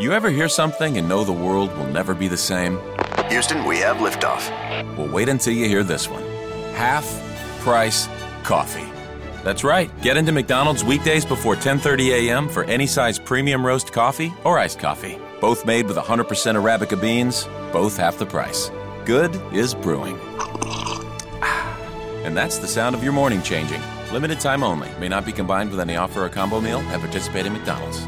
You 0.00 0.14
ever 0.14 0.30
hear 0.30 0.48
something 0.48 0.96
and 0.96 1.06
know 1.06 1.24
the 1.24 1.32
world 1.32 1.76
will 1.76 1.84
never 1.84 2.14
be 2.14 2.26
the 2.26 2.34
same? 2.34 2.80
Houston, 3.28 3.66
we 3.66 3.76
have 3.80 3.98
liftoff. 3.98 4.48
Well, 4.96 5.08
wait 5.08 5.28
until 5.28 5.52
you 5.52 5.68
hear 5.68 5.82
this 5.82 6.08
one. 6.08 6.22
Half 6.72 7.04
price 7.60 8.08
coffee. 8.42 8.90
That's 9.44 9.62
right. 9.62 9.90
Get 10.00 10.16
into 10.16 10.32
McDonald's 10.32 10.82
weekdays 10.82 11.26
before 11.26 11.54
10:30 11.54 12.12
a.m. 12.12 12.48
for 12.48 12.64
any 12.64 12.86
size 12.86 13.18
premium 13.18 13.64
roast 13.64 13.92
coffee 13.92 14.32
or 14.42 14.58
iced 14.58 14.78
coffee. 14.78 15.18
Both 15.38 15.66
made 15.66 15.86
with 15.86 15.98
100% 15.98 16.24
arabica 16.56 16.98
beans, 16.98 17.46
both 17.70 17.98
half 17.98 18.16
the 18.16 18.24
price. 18.24 18.70
Good 19.04 19.38
is 19.52 19.74
brewing. 19.74 20.18
And 22.24 22.36
that's 22.36 22.58
the 22.58 22.68
sound 22.68 22.94
of 22.94 23.02
your 23.02 23.12
morning 23.12 23.42
changing. 23.42 23.82
Limited 24.12 24.40
time 24.40 24.62
only. 24.62 24.88
May 24.98 25.08
not 25.08 25.26
be 25.26 25.32
combined 25.32 25.70
with 25.70 25.80
any 25.80 25.96
offer 25.96 26.24
or 26.24 26.28
combo 26.28 26.60
meal 26.60 26.80
at 26.92 27.00
participating 27.00 27.52
McDonald's. 27.52 28.06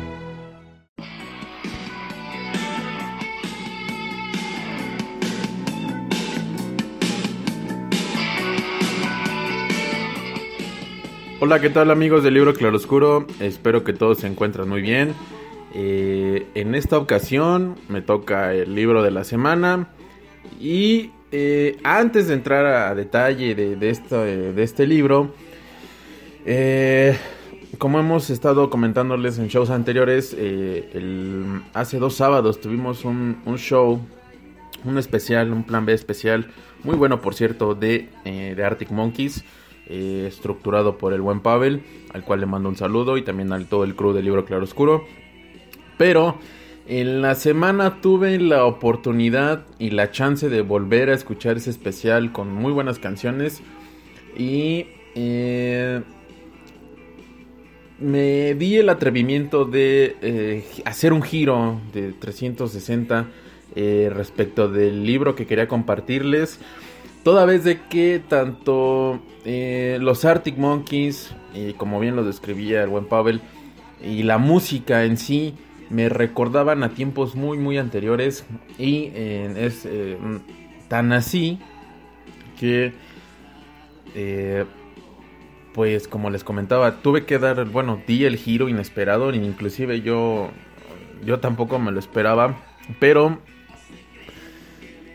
Hola, 11.44 11.60
¿qué 11.60 11.70
tal 11.70 11.90
amigos 11.90 12.22
del 12.22 12.34
libro 12.34 12.54
Claroscuro? 12.54 13.26
Espero 13.40 13.82
que 13.82 13.92
todos 13.92 14.18
se 14.18 14.28
encuentren 14.28 14.68
muy 14.68 14.80
bien. 14.80 15.12
Eh, 15.74 16.46
en 16.54 16.76
esta 16.76 16.98
ocasión 16.98 17.74
me 17.88 18.00
toca 18.00 18.54
el 18.54 18.76
libro 18.76 19.02
de 19.02 19.10
la 19.10 19.24
semana 19.24 19.88
y 20.60 21.10
eh, 21.32 21.78
antes 21.82 22.28
de 22.28 22.34
entrar 22.34 22.64
a 22.64 22.94
detalle 22.94 23.56
de, 23.56 23.76
eh, 23.80 24.54
este 24.56 24.86
libro, 24.86 25.34
como 27.76 27.98
hemos 27.98 28.30
estado 28.30 28.70
comentándoles 28.70 29.40
en 29.40 29.48
shows 29.48 29.70
anteriores, 29.70 30.36
hace 31.74 31.98
dos 31.98 32.14
sábados 32.14 32.60
tuvimos 32.60 33.04
un, 33.04 33.42
un, 33.46 33.58
show, 33.58 34.00
un 34.84 34.96
especial, 34.96 35.52
un 35.52 35.64
plan 35.64 35.86
B 35.86 35.92
especial, 35.92 36.52
muy 36.84 36.94
bueno 36.94 37.20
por 37.20 37.34
cierto, 37.34 37.74
de, 37.74 38.10
de 38.24 38.64
Arctic 38.64 38.92
Monkeys. 38.92 39.44
Eh, 39.94 40.24
estructurado 40.26 40.96
por 40.96 41.12
el 41.12 41.20
buen 41.20 41.40
Pavel, 41.40 41.82
al 42.14 42.24
cual 42.24 42.40
le 42.40 42.46
mando 42.46 42.70
un 42.70 42.76
saludo 42.76 43.18
y 43.18 43.22
también 43.22 43.52
al 43.52 43.66
todo 43.66 43.84
el 43.84 43.94
crew 43.94 44.14
del 44.14 44.24
libro 44.24 44.46
Claroscuro. 44.46 45.04
Pero 45.98 46.38
en 46.88 47.20
la 47.20 47.34
semana 47.34 48.00
tuve 48.00 48.38
la 48.38 48.64
oportunidad 48.64 49.66
y 49.78 49.90
la 49.90 50.10
chance 50.10 50.48
de 50.48 50.62
volver 50.62 51.10
a 51.10 51.14
escuchar 51.14 51.58
ese 51.58 51.68
especial 51.68 52.32
con 52.32 52.54
muy 52.54 52.72
buenas 52.72 52.98
canciones 52.98 53.60
y 54.34 54.86
eh, 55.14 56.00
me 57.98 58.54
di 58.54 58.78
el 58.78 58.88
atrevimiento 58.88 59.66
de 59.66 60.16
eh, 60.22 60.64
hacer 60.86 61.12
un 61.12 61.20
giro 61.20 61.82
de 61.92 62.14
360 62.14 63.26
respecto 63.74 64.68
del 64.70 65.04
libro 65.04 65.34
que 65.34 65.44
quería 65.44 65.68
compartirles. 65.68 66.60
Toda 67.22 67.44
vez 67.44 67.62
de 67.62 67.80
que 67.82 68.20
tanto 68.26 69.20
eh, 69.44 69.98
los 70.00 70.24
Arctic 70.24 70.58
Monkeys, 70.58 71.34
y 71.54 71.72
como 71.74 72.00
bien 72.00 72.16
lo 72.16 72.24
describía 72.24 72.82
el 72.82 72.88
buen 72.88 73.06
Pavel, 73.06 73.40
y 74.04 74.24
la 74.24 74.38
música 74.38 75.04
en 75.04 75.16
sí 75.16 75.54
me 75.88 76.08
recordaban 76.08 76.82
a 76.82 76.90
tiempos 76.90 77.36
muy 77.36 77.58
muy 77.58 77.78
anteriores 77.78 78.44
y 78.78 79.10
eh, 79.14 79.54
es 79.56 79.86
eh, 79.86 80.16
tan 80.88 81.12
así 81.12 81.60
que 82.58 82.92
pues 85.74 86.08
como 86.08 86.30
les 86.30 86.44
comentaba 86.44 87.02
tuve 87.02 87.24
que 87.24 87.38
dar 87.38 87.64
bueno 87.66 88.00
di 88.06 88.24
el 88.24 88.36
giro 88.36 88.68
inesperado 88.68 89.32
inclusive 89.34 90.00
yo 90.00 90.50
yo 91.24 91.40
tampoco 91.40 91.78
me 91.78 91.92
lo 91.92 91.98
esperaba 91.98 92.56
pero 92.98 93.38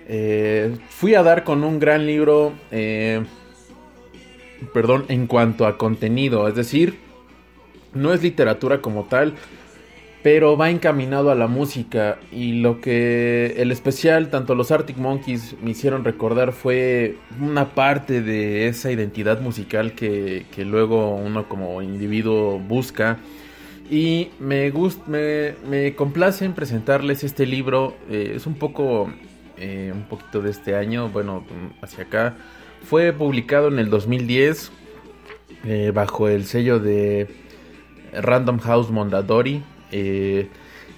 eh, 0.10 0.78
fui 0.90 1.16
a 1.16 1.24
dar 1.24 1.44
con 1.44 1.66
un 1.66 1.80
gran 1.80 2.06
libro, 2.06 2.54
eh, 2.72 3.24
perdón, 4.74 5.06
en 5.10 5.28
cuanto 5.28 5.68
a 5.68 5.78
contenido, 5.78 6.48
es 6.48 6.56
decir, 6.56 6.98
no 7.94 8.14
es 8.14 8.24
literatura 8.24 8.82
como 8.82 9.04
tal, 9.04 9.34
pero 10.24 10.58
va 10.58 10.70
encaminado 10.70 11.30
a 11.30 11.36
la 11.36 11.48
música 11.48 12.20
y 12.32 12.54
lo 12.54 12.80
que 12.80 13.56
el 13.58 13.72
especial, 13.72 14.30
tanto 14.30 14.56
los 14.56 14.72
Arctic 14.72 14.98
Monkeys 14.98 15.56
me 15.62 15.72
hicieron 15.72 16.04
recordar 16.04 16.54
fue 16.54 17.18
una 17.40 17.76
parte 17.76 18.22
de 18.22 18.68
esa 18.68 18.92
identidad 18.92 19.42
musical 19.42 19.94
que, 19.94 20.46
luego 20.58 21.16
uno 21.16 21.48
como 21.48 21.82
individuo 21.82 22.60
busca. 22.60 23.20
Y 23.90 24.30
me, 24.40 24.70
gusta, 24.70 25.04
me, 25.08 25.96
complace 25.96 26.44
en 26.44 26.52
presentarles 26.54 27.24
este 27.24 27.46
libro. 27.46 27.96
Eh, 28.10 28.34
es 28.36 28.46
un 28.46 28.56
poco 28.56 29.10
eh, 29.60 29.92
un 29.94 30.04
poquito 30.04 30.42
de 30.42 30.52
este 30.52 30.76
año, 30.76 31.10
bueno, 31.10 31.44
hacia 31.82 32.04
acá. 32.04 32.36
Fue 32.84 33.12
publicado 33.12 33.70
en 33.70 33.80
el 33.80 33.90
2010 33.90 34.72
eh, 35.66 35.92
bajo 35.94 36.28
el 36.28 36.46
sello 36.46 36.80
de 36.80 37.28
Random 38.14 38.60
House 38.60 38.92
Mondadori. 38.92 39.64
Eh, 39.92 40.48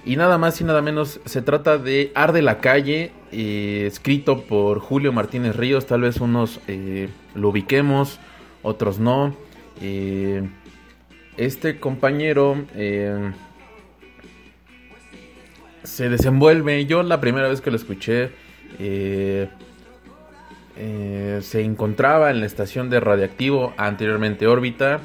y 0.06 0.18
nada 0.18 0.38
más 0.38 0.60
y 0.60 0.66
nada 0.66 0.82
menos 0.82 1.22
se 1.24 1.42
trata 1.42 1.78
de 1.78 2.12
Arde 2.16 2.42
la 2.42 2.60
calle, 2.60 3.12
escrito 3.32 4.44
por 4.44 4.80
Julio 4.80 5.14
Martínez 5.14 5.56
Ríos. 5.56 5.86
Tal 5.86 6.02
vez 6.02 6.20
unos 6.20 6.60
lo 7.36 7.50
ubiquemos, 7.50 8.20
otros 8.64 9.00
no. 9.00 9.36
este 11.38 11.80
compañero 11.80 12.66
se 15.84 16.10
desenvuelve. 16.10 16.86
Yo 16.86 17.04
la 17.04 17.22
primera 17.22 17.48
vez 17.48 17.62
que 17.62 17.72
lo 17.72 17.78
escuché 17.78 18.32
eh, 18.78 19.50
eh, 20.82 21.40
se 21.42 21.62
encontraba 21.62 22.32
en 22.32 22.40
la 22.40 22.46
estación 22.46 22.90
de 22.90 23.02
radiactivo 23.02 23.74
anteriormente 23.76 24.48
órbita, 24.48 25.02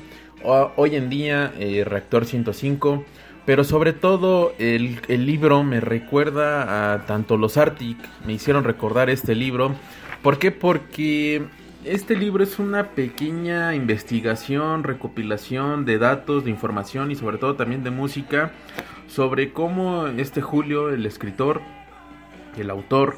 hoy 0.77 0.95
en 0.95 1.11
día 1.11 1.53
eh, 1.59 1.85
reactor 1.85 2.27
105, 2.27 3.05
pero 3.45 3.65
sobre 3.65 3.93
todo 3.93 4.55
el, 4.59 5.01
libro 5.09 5.65
me 5.65 5.81
recuerda 5.81 6.95
a 6.95 7.07
tanto 7.07 7.37
los 7.37 7.57
Arctic, 7.57 7.99
me 8.25 8.35
hicieron 8.35 8.63
recordar 8.63 9.11
este 9.11 9.35
libro, 9.35 9.75
¿por 10.23 10.39
qué? 10.39 10.53
Porque 10.53 11.43
este 11.85 12.15
libro 12.15 12.45
es 12.45 12.59
una 12.59 12.91
pequeña 12.91 13.75
investigación, 13.75 14.85
recopilación 14.85 15.85
de 15.85 15.99
datos, 15.99 16.45
de 16.45 16.51
información 16.51 17.11
y 17.11 17.17
sobre 17.17 17.39
todo 17.39 17.57
también 17.57 17.83
de 17.83 17.91
música 17.91 18.53
sobre 19.09 19.53
cómo 19.53 20.07
este 20.07 20.41
Julio, 20.41 20.91
el 20.91 21.05
escritor, 21.05 21.63
el 22.57 22.71
autor, 22.71 23.17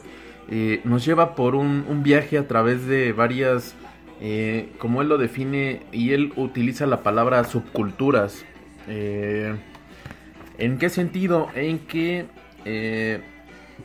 eh, 0.49 0.81
nos 0.85 1.05
lleva 1.05 1.35
por 1.35 1.55
un, 1.55 2.03
viaje 2.03 2.39
a 2.39 2.47
través 2.47 2.87
de 2.87 3.13
varias, 3.13 3.75
eh, 4.21 4.73
como 4.79 5.03
él 5.03 5.09
lo 5.09 5.19
define, 5.19 5.83
y 5.93 6.13
él 6.13 6.33
utiliza 6.37 6.87
la 6.87 7.03
palabra 7.03 7.43
subculturas. 7.45 8.45
Eh, 8.89 9.55
¿En 10.59 10.79
qué 10.79 10.89
sentido? 10.89 11.49
En 11.55 11.81
que 11.81 12.27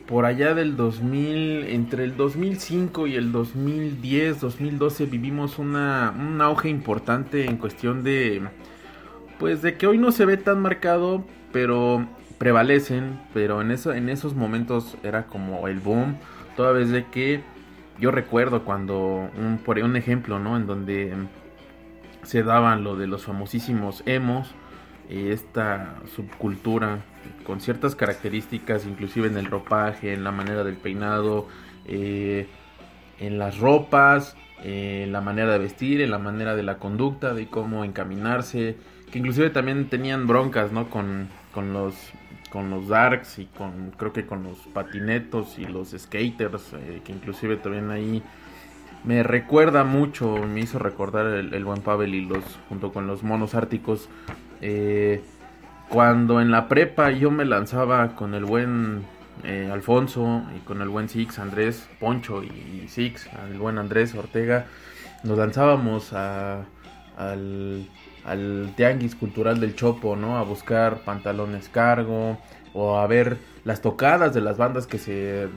por 0.06 0.24
allá 0.24 0.54
del 0.54 0.76
2000, 0.76 1.64
entre 1.68 2.04
el 2.04 2.16
2005 2.16 3.06
y 3.06 3.14
el 3.14 3.30
2010, 3.30 4.40
2012 4.40 5.06
vivimos 5.06 5.58
una, 5.58 6.14
un 6.18 6.40
auge 6.40 6.68
importante 6.68 7.44
en 7.44 7.56
cuestión 7.56 8.02
de, 8.02 8.42
pues 9.38 9.62
de 9.62 9.76
que 9.76 9.86
hoy 9.86 9.98
no 9.98 10.10
se 10.10 10.24
ve 10.24 10.38
tan 10.38 10.60
marcado, 10.60 11.24
pero 11.52 12.06
prevalecen, 12.38 13.20
pero 13.32 13.60
en, 13.60 13.70
eso, 13.70 13.92
en 13.92 14.08
esos 14.08 14.34
momentos 14.34 14.96
era 15.04 15.26
como 15.26 15.68
el 15.68 15.78
boom 15.78 16.16
Toda 16.56 16.72
vez 16.72 16.90
de 16.90 17.06
que 17.06 17.42
yo 17.98 18.10
recuerdo 18.10 18.64
cuando, 18.64 19.30
un, 19.36 19.58
por 19.64 19.78
un 19.78 19.96
ejemplo, 19.96 20.38
¿no? 20.38 20.56
En 20.56 20.66
donde 20.66 21.14
se 22.22 22.42
daban 22.42 22.84
lo 22.84 22.96
de 22.96 23.06
los 23.06 23.24
famosísimos 23.24 24.02
emos, 24.06 24.54
esta 25.08 25.96
subcultura 26.14 26.98
con 27.44 27.60
ciertas 27.60 27.94
características, 27.94 28.86
inclusive 28.86 29.28
en 29.28 29.36
el 29.36 29.46
ropaje, 29.46 30.12
en 30.12 30.24
la 30.24 30.32
manera 30.32 30.64
del 30.64 30.76
peinado, 30.76 31.48
eh, 31.86 32.48
en 33.18 33.38
las 33.38 33.58
ropas, 33.58 34.36
en 34.62 35.12
la 35.12 35.20
manera 35.20 35.52
de 35.52 35.58
vestir, 35.58 36.00
en 36.00 36.10
la 36.10 36.18
manera 36.18 36.54
de 36.54 36.62
la 36.62 36.78
conducta, 36.78 37.34
de 37.34 37.48
cómo 37.48 37.84
encaminarse, 37.84 38.76
que 39.10 39.18
inclusive 39.18 39.50
también 39.50 39.88
tenían 39.88 40.26
broncas, 40.26 40.72
¿no? 40.72 40.88
Con, 40.88 41.28
con 41.52 41.72
los 41.72 41.94
con 42.52 42.68
los 42.68 42.88
darks 42.88 43.38
y 43.38 43.46
con 43.46 43.92
creo 43.96 44.12
que 44.12 44.26
con 44.26 44.42
los 44.42 44.58
patinetos 44.74 45.58
y 45.58 45.64
los 45.64 45.94
skaters 45.96 46.74
eh, 46.74 47.00
que 47.02 47.12
inclusive 47.12 47.56
también 47.56 47.90
ahí 47.90 48.22
me 49.04 49.22
recuerda 49.22 49.84
mucho 49.84 50.36
me 50.36 50.60
hizo 50.60 50.78
recordar 50.78 51.26
el, 51.26 51.64
buen 51.64 51.80
Pavel 51.80 52.14
y 52.14 52.26
los 52.26 52.44
junto 52.68 52.92
con 52.92 53.06
los 53.06 53.22
monos 53.22 53.54
árticos 53.54 54.10
eh, 54.60 55.22
cuando 55.88 56.42
en 56.42 56.50
la 56.50 56.68
prepa 56.68 57.10
yo 57.10 57.30
me 57.30 57.46
lanzaba 57.46 58.14
con 58.14 58.34
el 58.34 58.44
buen 58.44 59.02
eh, 59.44 59.70
Alfonso 59.72 60.42
y 60.54 60.60
con 60.60 60.82
el 60.82 60.90
buen 60.90 61.08
Six 61.08 61.38
Andrés 61.38 61.88
Poncho 61.98 62.44
y 62.44 62.86
Six 62.86 63.30
el 63.50 63.58
buen 63.58 63.78
Andrés 63.78 64.14
Ortega 64.14 64.66
nos 65.24 65.38
lanzábamos 65.38 66.12
a, 66.12 66.66
al 67.16 67.88
al 68.24 68.72
tianguis 68.76 69.14
cultural 69.14 69.60
del 69.60 69.74
Chopo, 69.74 70.16
¿no? 70.16 70.38
A 70.38 70.42
buscar 70.42 71.00
pantalones 71.04 71.68
cargo, 71.68 72.38
o 72.74 72.96
a 72.98 73.06
ver 73.06 73.38
las 73.64 73.80
tocadas 73.80 74.34
de 74.34 74.40
las 74.40 74.56
bandas 74.56 74.86
que 74.86 74.98
se, 74.98 75.48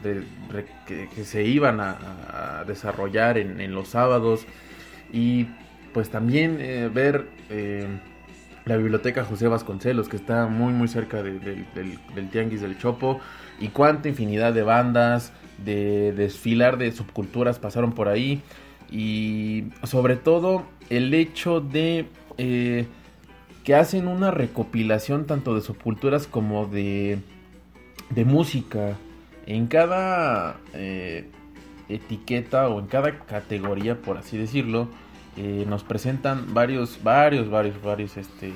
que, 0.85 1.23
se 1.23 1.43
iban 1.43 1.79
a, 1.79 2.63
desarrollar 2.67 3.37
en, 3.37 3.73
los 3.73 3.89
sábados 3.89 4.45
y 5.11 5.47
pues 5.93 6.09
también 6.09 6.57
eh, 6.59 6.89
ver 6.93 7.27
eh, 7.49 7.87
la 8.65 8.77
biblioteca 8.77 9.23
José 9.23 9.47
Vasconcelos 9.47 10.09
que 10.09 10.17
está 10.17 10.47
muy 10.47 10.73
muy 10.73 10.87
cerca 10.87 11.23
del, 11.23 11.39
del, 11.73 12.29
Tianguis 12.29 12.61
del 12.61 12.77
Chopo 12.77 13.19
y 13.59 13.69
cuánta 13.69 14.09
infinidad 14.09 14.53
de 14.53 14.63
bandas, 14.63 15.31
de 15.63 16.11
desfilar 16.11 16.77
de 16.77 16.91
subculturas 16.91 17.59
pasaron 17.59 17.93
por 17.93 18.09
ahí 18.09 18.41
y 18.91 19.65
sobre 19.83 20.15
todo 20.15 20.65
el 20.89 21.13
hecho 21.13 21.61
de 21.61 22.07
eh, 22.37 22.85
que 23.63 23.75
hacen 23.75 24.07
una 24.07 24.29
recopilación 24.29 25.25
tanto 25.25 25.55
de 25.55 25.61
subculturas 25.61 26.27
como 26.27 26.67
de, 26.67 27.19
de 28.11 28.25
música. 28.25 28.95
En 29.47 29.67
cada 29.67 30.57
eh, 30.73 31.29
etiqueta 31.89 32.67
o 32.69 32.79
en 32.79 32.87
cada 32.87 33.19
categoría, 33.25 34.01
por 34.01 34.17
así 34.17 34.37
decirlo, 34.37 34.87
eh, 35.37 35.65
nos 35.67 35.83
presentan 35.83 36.53
varios, 36.53 36.99
varios, 37.03 37.49
varios, 37.49 37.81
varios 37.81 38.17
este, 38.17 38.53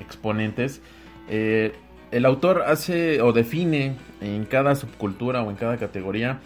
exponentes. 0.00 0.80
el 1.28 2.24
autor 2.24 2.62
hace 2.66 3.22
o 3.22 3.32
define 3.32 3.96
en 4.20 4.44
cada 4.44 4.74
subcultura 4.74 5.42
o 5.42 5.50
en 5.50 5.56
cada 5.56 5.76
categoría, 5.76 6.40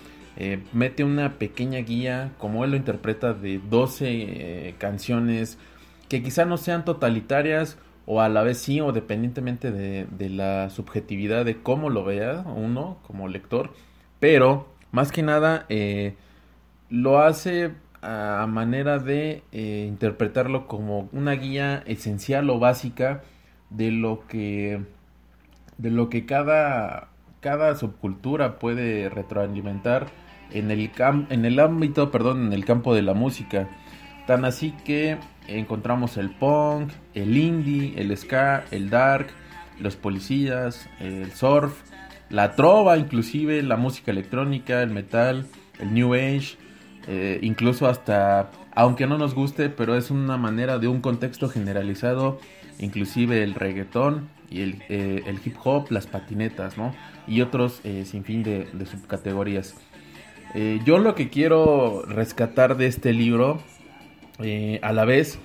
mete 0.73 1.03
una 1.03 1.39
pequeña 1.39 1.79
guía, 1.79 2.33
como 2.39 2.65
él 2.65 2.73
lo 2.73 2.77
interpreta, 2.77 3.33
de 3.33 3.59
12 3.59 4.75
canciones 4.79 5.59
que 6.09 6.23
quizá 6.23 6.45
no 6.45 6.57
sean 6.57 6.85
totalitarias 6.85 7.79
o 8.07 8.21
a 8.21 8.29
la 8.29 8.43
vez 8.43 8.59
sí, 8.59 8.81
o 8.81 8.93
dependientemente 8.93 9.73
de, 9.73 10.31
la 10.31 10.71
subjetividad 10.71 11.45
de 11.45 11.61
cómo 11.61 11.91
lo 11.91 12.05
vea 12.05 12.45
uno 12.47 12.99
como 13.07 13.29
lector, 13.29 13.73
pero 14.21 14.69
más 14.93 15.11
que 15.11 15.23
nada 15.23 15.67
eh, 15.69 16.15
lo 16.89 17.21
hace 17.21 17.73
a 18.03 18.47
manera 18.49 18.99
de 19.01 19.43
eh, 19.51 19.87
interpretarlo 19.89 20.69
como 20.69 21.09
una 21.13 21.33
guía 21.33 21.83
esencial 21.87 22.49
o 22.51 22.61
básica 22.61 23.23
de 23.71 23.91
lo 23.91 24.27
que 24.29 24.81
de 25.79 25.91
lo 25.91 26.09
que 26.09 26.25
cada 26.25 27.09
cada 27.41 27.75
subcultura 27.75 28.59
puede 28.61 29.09
retroalimentar 29.09 30.07
en 30.53 30.71
el 30.71 30.91
en 31.31 31.45
el 31.45 31.59
ámbito 31.59 32.13
perdón 32.13 32.47
en 32.47 32.53
el 32.53 32.65
campo 32.65 32.95
de 32.95 33.03
la 33.03 33.15
música. 33.15 33.69
Tan 34.27 34.45
así 34.45 34.73
que 34.85 35.19
encontramos 35.49 36.17
el 36.17 36.31
punk, 36.31 36.91
el 37.15 37.37
indie, 37.37 37.95
el 37.97 38.17
ska, 38.17 38.65
el 38.71 38.91
dark, 38.91 39.29
los 39.79 39.97
policías, 39.97 40.89
el 41.01 41.33
surf, 41.33 41.83
la 42.31 42.53
trova, 42.53 42.97
inclusive 42.99 43.63
la 43.63 43.77
música 43.77 44.11
electrónica, 44.11 44.83
el 44.83 44.91
metal, 44.91 45.47
el 45.79 45.95
new 45.95 46.15
age, 46.15 46.57
eh, 47.07 47.39
incluso 47.43 47.87
hasta, 47.87 48.51
aunque 48.75 49.07
no 49.07 49.19
nos 49.19 49.35
guste, 49.35 49.69
pero 49.69 49.97
es 49.97 50.11
una 50.11 50.37
manera 50.37 50.79
de 50.79 50.89
un 50.89 51.01
contexto 51.01 51.49
generalizado, 51.49 52.41
inclusive 52.79 53.43
el 53.43 53.55
reggaetón 53.55 54.29
y 54.51 54.63
el, 54.63 54.83
eh, 54.89 55.23
hip 55.45 55.57
hop, 55.63 55.91
las 55.91 56.07
patinetas, 56.07 56.77
¿no? 56.77 56.95
Y 57.27 57.41
otros 57.41 57.81
eh, 57.85 58.05
sin 58.05 58.25
fin 58.25 58.43
de 58.43 58.87
subcategorías. 58.87 59.75
yo 60.85 60.99
lo 60.99 61.15
que 61.15 61.29
quiero 61.29 62.03
rescatar 62.07 62.77
de 62.77 62.87
este 62.87 63.13
libro 63.13 63.61
eh, 64.39 64.79
a 64.83 64.93
la 64.93 65.05
vez, 65.05 65.39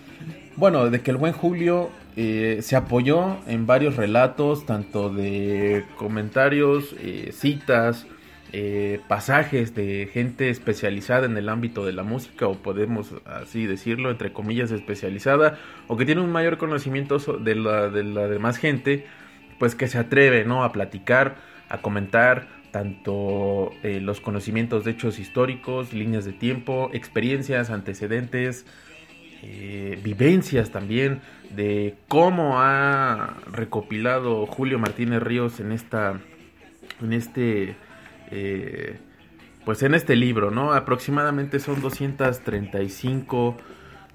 bueno, 0.56 0.90
de 0.90 1.02
que 1.02 1.12
el 1.12 1.18
buen 1.18 1.34
Julio 1.34 1.90
eh, 2.16 2.60
se 2.62 2.76
apoyó 2.76 3.38
en 3.48 3.66
varios 3.66 3.96
relatos, 3.96 4.66
tanto 4.66 5.10
de 5.10 5.86
comentarios, 5.98 6.96
eh, 7.00 7.32
citas, 7.34 8.08
pasajes 9.08 9.74
de 9.76 10.10
gente 10.12 10.50
especializada 10.50 11.26
en 11.26 11.38
el 11.38 11.48
ámbito 11.48 11.86
de 11.86 11.94
la 11.94 12.04
música, 12.04 12.48
o 12.48 12.56
podemos 12.56 13.14
así 13.26 13.66
decirlo, 13.66 14.12
entre 14.12 14.34
comillas, 14.34 14.72
especializada, 14.72 15.58
o 15.88 15.96
que 15.96 16.04
tiene 16.04 16.20
un 16.20 16.34
mayor 16.34 16.58
conocimiento 16.58 17.18
de 17.18 17.56
la, 17.56 17.88
de 17.88 18.04
la 18.04 18.28
demás 18.28 18.58
gente, 18.58 19.06
pues 19.58 19.74
que 19.74 19.88
se 19.88 20.00
atreve, 20.00 20.44
¿no? 20.44 20.66
A 20.66 20.74
platicar, 20.74 21.38
a 21.70 21.78
comentar, 21.78 22.50
tanto 22.72 23.72
los 23.84 24.22
conocimientos 24.22 24.84
de 24.86 24.92
hechos 24.92 25.20
históricos, 25.20 25.94
líneas 25.94 26.26
de 26.26 26.34
tiempo, 26.34 26.90
experiencias, 26.94 27.70
antecedentes, 27.70 28.66
eh, 29.44 30.00
vivencias 30.04 30.70
también 30.70 31.22
de 31.50 31.96
cómo 32.08 32.62
ha 32.62 33.38
recopilado 33.52 34.46
Julio 34.46 34.78
Martínez 34.78 35.24
Ríos 35.24 35.60
en 35.60 35.72
esta 35.72 36.20
en 37.02 37.12
este 37.12 37.76
eh, 38.30 39.00
pues 39.66 39.82
en 39.82 39.96
este 39.96 40.16
libro 40.16 40.52
no 40.52 40.74
aproximadamente 40.74 41.58
son 41.58 41.82
235 41.82 43.58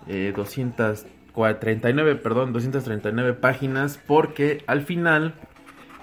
eh, 0.07 0.33
239 0.37 2.15
perdón 2.15 2.53
239 2.53 3.33
páginas 3.33 3.99
porque 4.07 4.63
al 4.69 4.83
final 4.83 5.35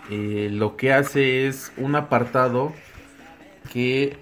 eh, 0.10 0.50
lo 0.52 0.76
que 0.76 0.94
hace 0.94 1.48
es 1.48 1.72
un 1.78 1.96
apartado 1.96 2.74
que 3.72 4.18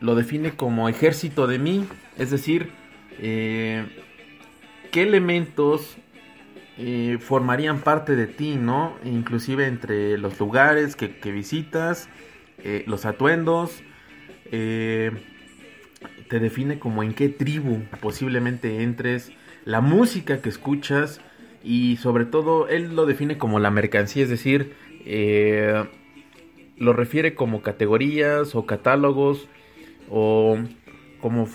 lo 0.00 0.14
define 0.14 0.52
como 0.52 0.88
ejército 0.88 1.46
de 1.46 1.58
mí 1.58 1.86
es 2.16 2.30
decir 2.30 2.70
eh, 3.18 3.86
qué 4.90 5.02
elementos 5.02 5.96
eh, 6.78 7.18
formarían 7.20 7.80
parte 7.80 8.16
de 8.16 8.26
ti, 8.26 8.56
¿no? 8.56 8.96
Inclusive 9.04 9.66
entre 9.66 10.18
los 10.18 10.38
lugares 10.38 10.96
que, 10.96 11.08
visitas, 11.32 12.08
eh, 12.62 12.84
los 12.86 13.06
atuendos, 13.06 13.82
te 14.50 15.10
define 16.30 16.78
como 16.78 17.02
en 17.02 17.14
qué 17.14 17.28
tribu 17.28 17.82
posiblemente 18.00 18.82
entres, 18.82 19.32
la 19.64 19.80
música 19.80 20.40
que 20.40 20.48
escuchas 20.48 21.20
y 21.62 21.96
sobre 21.96 22.24
todo 22.24 22.68
él 22.68 22.94
lo 22.94 23.06
define 23.06 23.38
como 23.38 23.58
la 23.58 23.70
mercancía, 23.70 24.24
es 24.24 24.28
decir, 24.28 24.74
lo 26.76 26.92
refiere 26.92 27.34
como 27.34 27.62
categorías 27.62 28.54
o 28.54 28.66
catálogos 28.66 29.48
o 30.10 30.58
como 31.20 31.48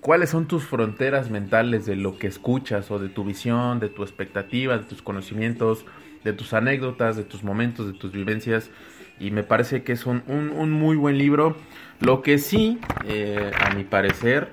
¿Cuáles 0.00 0.30
son 0.30 0.46
tus 0.46 0.64
fronteras 0.64 1.28
mentales 1.28 1.84
de 1.84 1.96
lo 1.96 2.18
que 2.18 2.28
escuchas 2.28 2.90
o 2.90 3.00
de 3.00 3.08
tu 3.08 3.24
visión, 3.24 3.80
de 3.80 3.88
tu 3.88 4.04
expectativa, 4.04 4.78
de 4.78 4.84
tus 4.84 5.02
conocimientos, 5.02 5.84
de 6.22 6.32
tus 6.32 6.54
anécdotas, 6.54 7.16
de 7.16 7.24
tus 7.24 7.42
momentos, 7.42 7.86
de 7.88 7.94
tus 7.94 8.12
vivencias? 8.12 8.70
Y 9.18 9.32
me 9.32 9.42
parece 9.42 9.82
que 9.82 9.92
es 9.92 10.06
un, 10.06 10.22
muy 10.70 10.96
buen 10.96 11.18
libro. 11.18 11.56
Lo 12.00 12.22
que 12.22 12.38
sí, 12.38 12.78
eh, 13.06 13.50
a 13.60 13.74
mi 13.74 13.82
parecer, 13.82 14.52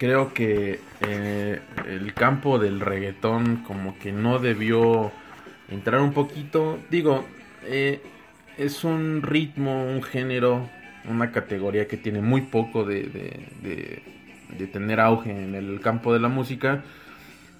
creo 0.00 0.34
que 0.34 0.80
eh, 1.06 1.60
el 1.86 2.12
campo 2.14 2.58
del 2.58 2.80
reggaetón 2.80 3.58
como 3.58 3.96
que 4.00 4.10
no 4.10 4.40
debió 4.40 5.12
entrar 5.68 6.00
un 6.00 6.12
poquito. 6.12 6.80
Digo, 6.90 7.24
eh, 7.66 8.02
es 8.58 8.82
un 8.82 9.22
ritmo, 9.22 9.84
un 9.84 10.02
género, 10.02 10.68
una 11.08 11.30
categoría 11.30 11.86
que 11.86 11.96
tiene 11.96 12.20
muy 12.20 12.40
poco 12.40 12.84
de 12.84 14.02
de 14.58 14.66
tener 14.66 15.00
auge 15.00 15.30
en 15.30 15.54
el 15.54 15.80
campo 15.80 16.12
de 16.12 16.20
la 16.20 16.28
música, 16.28 16.82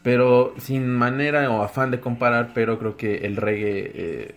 pero 0.02 0.54
sin 0.58 0.88
manera 0.94 1.50
o 1.50 1.62
afán 1.62 1.90
de 1.90 2.00
comparar, 2.00 2.52
pero 2.54 2.78
creo 2.78 2.96
que 2.96 3.18
el 3.26 3.36
reggae 3.36 3.92
eh, 3.94 4.34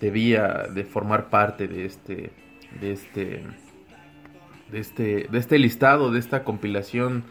debía 0.00 0.66
de 0.72 0.84
formar 0.84 1.28
parte 1.30 1.68
de 1.68 1.86
este, 1.86 2.30
de 2.80 2.92
este, 2.92 3.42
de 4.70 4.78
este, 4.78 5.26
de 5.30 5.38
este 5.38 5.58
listado, 5.58 6.10
de 6.10 6.18
esta 6.18 6.44
compilación, 6.44 7.24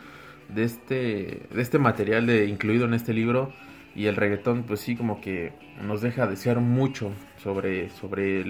de 0.49 0.63
este, 0.63 1.41
de 1.53 1.61
este 1.61 1.79
material 1.79 2.25
de, 2.25 2.45
incluido 2.45 2.85
en 2.85 2.93
este 2.93 3.13
libro. 3.13 3.51
Y 3.95 4.07
el 4.07 4.15
reggaetón, 4.17 4.63
pues 4.63 4.81
sí, 4.81 4.95
como 4.95 5.21
que 5.21 5.53
nos 5.81 6.01
deja 6.01 6.27
desear 6.27 6.59
mucho 6.59 7.11
sobre, 7.37 7.89
sobre 7.89 8.43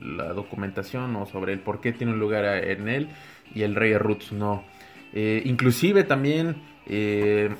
la 0.00 0.34
documentación 0.34 1.16
o 1.16 1.24
sobre 1.24 1.54
el 1.54 1.60
por 1.60 1.80
qué 1.80 1.92
tiene 1.92 2.12
un 2.12 2.20
lugar 2.20 2.44
en 2.64 2.88
él. 2.88 3.08
Y 3.54 3.62
el 3.62 3.74
reggae 3.74 3.98
roots 3.98 4.32
no. 4.32 4.64
Eh, 5.14 5.42
inclusive 5.46 6.04
también 6.04 6.56
eh, 6.86 7.54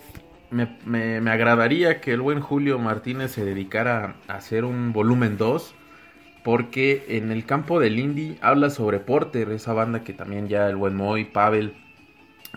me, 0.50 1.30
agradaría 1.30 2.00
que 2.00 2.12
el 2.12 2.20
buen 2.20 2.40
Julio 2.40 2.78
Martínez 2.78 3.30
se 3.32 3.44
dedicara 3.44 4.16
a 4.28 4.34
hacer 4.34 4.64
un 4.64 4.92
volumen 4.92 5.38
2. 5.38 5.74
Porque 6.44 7.04
en 7.08 7.30
el 7.30 7.46
campo 7.46 7.78
del 7.78 8.00
indie 8.00 8.36
habla 8.42 8.68
sobre 8.68 8.98
Porter, 8.98 9.50
esa 9.52 9.72
banda 9.72 10.02
que 10.02 10.12
también 10.12 10.48
ya 10.48 10.68
el 10.68 10.74
buen 10.74 10.96
Moy, 10.96 11.24
Pavel 11.24 11.81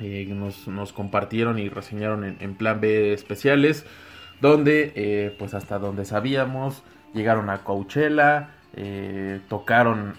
eh, 0.02 0.26
nos, 0.68 0.94
compartieron 0.94 1.60
y 1.60 1.70
reseñaron 1.70 2.24
en, 2.24 2.56
plan 2.56 2.80
B 2.82 3.14
especiales. 3.14 3.86
Donde, 4.42 5.34
pues 5.40 5.54
hasta 5.54 5.80
donde 5.80 6.04
sabíamos, 6.04 6.84
llegaron 7.14 7.50
a 7.50 7.60
Coachella, 7.60 8.50
tocaron 9.48 10.14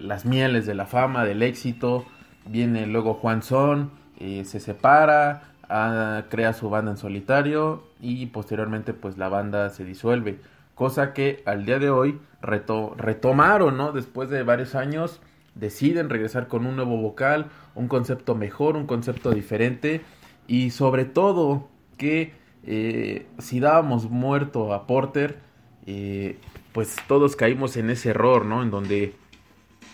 las 0.00 0.24
mieles 0.24 0.66
de 0.66 0.74
la 0.74 0.86
fama, 0.86 1.24
del 1.24 1.42
éxito. 1.42 2.04
Viene 2.44 2.86
luego 2.86 3.14
Juan 3.14 3.42
Son, 3.42 3.92
eh, 4.18 4.44
se 4.44 4.60
separa, 4.60 5.42
ah, 5.68 6.24
crea 6.28 6.52
su 6.52 6.70
banda 6.70 6.92
en 6.92 6.96
solitario 6.96 7.84
y 8.00 8.26
posteriormente 8.26 8.94
pues 8.94 9.18
la 9.18 9.28
banda 9.28 9.70
se 9.70 9.84
disuelve. 9.84 10.38
cosa 10.74 11.12
que 11.12 11.42
al 11.46 11.64
día 11.66 11.78
de 11.78 11.90
hoy 11.90 12.18
retomaron, 12.40 13.76
¿no? 13.76 13.92
Después 13.92 14.30
de 14.30 14.42
varios 14.42 14.74
años, 14.74 15.20
deciden 15.54 16.08
regresar 16.08 16.48
con 16.48 16.66
un 16.66 16.76
nuevo 16.76 16.96
vocal, 16.96 17.46
un 17.74 17.88
concepto 17.88 18.34
mejor, 18.34 18.76
un 18.76 18.86
concepto 18.86 19.30
diferente 19.30 20.02
y 20.46 20.70
sobre 20.70 21.04
todo 21.04 21.68
que 21.98 22.32
eh, 22.64 23.26
si 23.38 23.60
dábamos 23.60 24.08
muerto 24.10 24.72
a 24.72 24.86
Porter, 24.86 25.38
eh, 25.86 26.36
pues 26.72 26.96
todos 27.08 27.36
caímos 27.36 27.76
en 27.76 27.90
ese 27.90 28.10
error, 28.10 28.44
¿no? 28.44 28.62
En 28.62 28.70
donde 28.70 29.14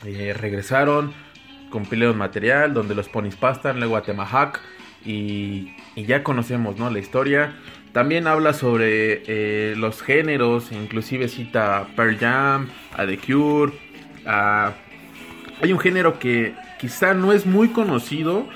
eh, 0.04 0.34
regresaron, 0.34 1.12
compilaron 1.70 2.18
material, 2.18 2.74
donde 2.74 2.94
los 2.94 3.08
ponis 3.08 3.36
pastan, 3.36 3.78
luego 3.78 3.96
a 3.96 4.02
Temahac 4.02 4.60
y, 5.04 5.74
y, 5.94 6.04
ya 6.04 6.22
conocemos, 6.22 6.78
¿no? 6.78 6.90
La 6.90 6.98
historia. 6.98 7.56
También 7.92 8.26
habla 8.26 8.52
sobre 8.52 9.74
los 9.74 10.02
géneros, 10.02 10.72
inclusive 10.72 11.26
cita 11.26 11.88
Pearl 11.96 12.18
Jam, 12.18 12.68
a 12.94 13.06
The 13.06 13.18
Cure, 13.18 13.72
Hay 14.26 15.72
un 15.72 15.78
género 15.78 16.18
que 16.18 16.54
quizá 16.78 17.14
no 17.14 17.32
es 17.32 17.44
muy 17.44 17.68
conocido, 17.68 18.46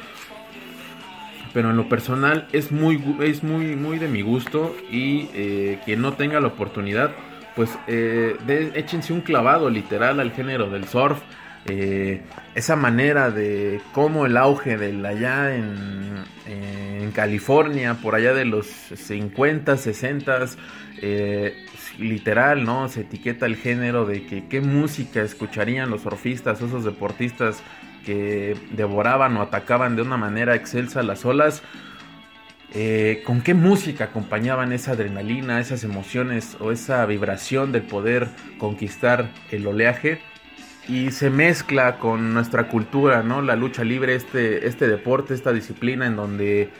pero 1.52 1.70
en 1.70 1.76
lo 1.76 1.88
personal 1.88 2.48
es 2.52 2.72
muy, 2.72 3.02
es 3.20 3.42
muy, 3.42 3.76
muy 3.76 3.98
de 3.98 4.08
mi 4.08 4.22
gusto 4.22 4.74
y 4.90 5.28
eh, 5.34 5.78
quien 5.84 6.00
no 6.00 6.14
tenga 6.14 6.40
la 6.40 6.48
oportunidad, 6.48 7.10
pues 7.54 7.70
eh, 7.86 8.36
échense 8.74 9.12
un 9.12 9.20
clavado 9.20 9.68
literal 9.68 10.20
al 10.20 10.32
género 10.32 10.70
del 10.70 10.86
surf. 10.86 11.20
Eh, 11.64 12.22
esa 12.56 12.74
manera 12.74 13.30
de 13.30 13.80
cómo 13.92 14.26
el 14.26 14.36
auge 14.36 14.76
de 14.76 15.06
allá 15.06 15.54
en, 15.54 16.24
en 16.46 17.12
California, 17.12 17.94
por 18.02 18.16
allá 18.16 18.34
de 18.34 18.44
los 18.44 18.66
50, 18.66 19.76
60, 19.76 20.46
literal, 22.00 22.64
¿no? 22.64 22.88
Se 22.88 23.02
etiqueta 23.02 23.46
el 23.46 23.54
género 23.54 24.06
de 24.06 24.26
que 24.26 24.48
qué 24.48 24.60
música 24.60 25.22
escucharían 25.22 25.88
los 25.88 26.02
surfistas, 26.02 26.60
esos 26.60 26.84
deportistas 26.84 27.62
que 28.04 28.56
devoraban 28.72 29.36
o 29.36 29.42
atacaban 29.42 29.96
de 29.96 30.02
una 30.02 30.16
manera 30.16 30.54
excelsa 30.54 31.02
las 31.02 31.24
olas. 31.24 31.62
Eh, 32.74 33.22
¿Con 33.26 33.42
qué 33.42 33.52
música 33.52 34.04
acompañaban 34.04 34.72
esa 34.72 34.92
adrenalina, 34.92 35.60
esas 35.60 35.84
emociones 35.84 36.56
o 36.58 36.72
esa 36.72 37.04
vibración 37.04 37.70
del 37.70 37.82
poder 37.82 38.28
conquistar 38.58 39.30
el 39.50 39.66
oleaje? 39.66 40.20
Y 40.88 41.10
se 41.10 41.30
mezcla 41.30 41.98
con 41.98 42.34
nuestra 42.34 42.68
cultura, 42.68 43.22
¿no? 43.22 43.42
La 43.42 43.56
lucha 43.56 43.84
libre, 43.84 44.14
este, 44.14 44.66
este 44.66 44.88
deporte, 44.88 45.34
esta 45.34 45.52
disciplina 45.52 46.06
en 46.06 46.16
donde 46.16 46.70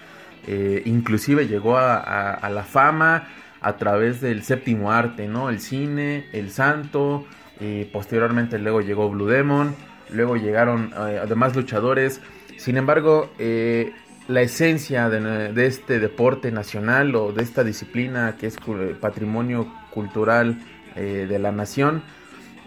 eh, 0.46 0.82
inclusive 0.86 1.46
llegó 1.46 1.76
a, 1.76 2.48
la 2.50 2.64
fama 2.64 3.28
a 3.60 3.76
través 3.76 4.20
del 4.20 4.42
séptimo 4.42 4.90
arte, 4.90 5.28
¿no? 5.28 5.50
El 5.50 5.60
cine, 5.60 6.26
el 6.32 6.50
santo, 6.50 7.26
y 7.60 7.84
posteriormente 7.84 8.58
luego 8.58 8.80
llegó 8.80 9.08
Blue 9.08 9.28
Demon 9.28 9.76
luego 10.14 10.36
llegaron 10.36 10.92
eh, 10.92 11.20
además 11.22 11.56
luchadores. 11.56 12.20
Sin 12.56 12.76
embargo, 12.76 13.30
eh, 13.38 13.92
la 14.28 14.42
esencia 14.42 15.08
de, 15.08 15.66
este 15.66 15.98
deporte 15.98 16.52
nacional 16.52 17.14
o 17.16 17.32
de 17.32 17.42
esta 17.42 17.64
disciplina 17.64 18.36
que 18.38 18.46
es 18.46 18.56
patrimonio 19.00 19.72
cultural 19.90 20.58
eh, 20.94 21.26
de 21.28 21.38
la 21.38 21.50
nación, 21.52 22.02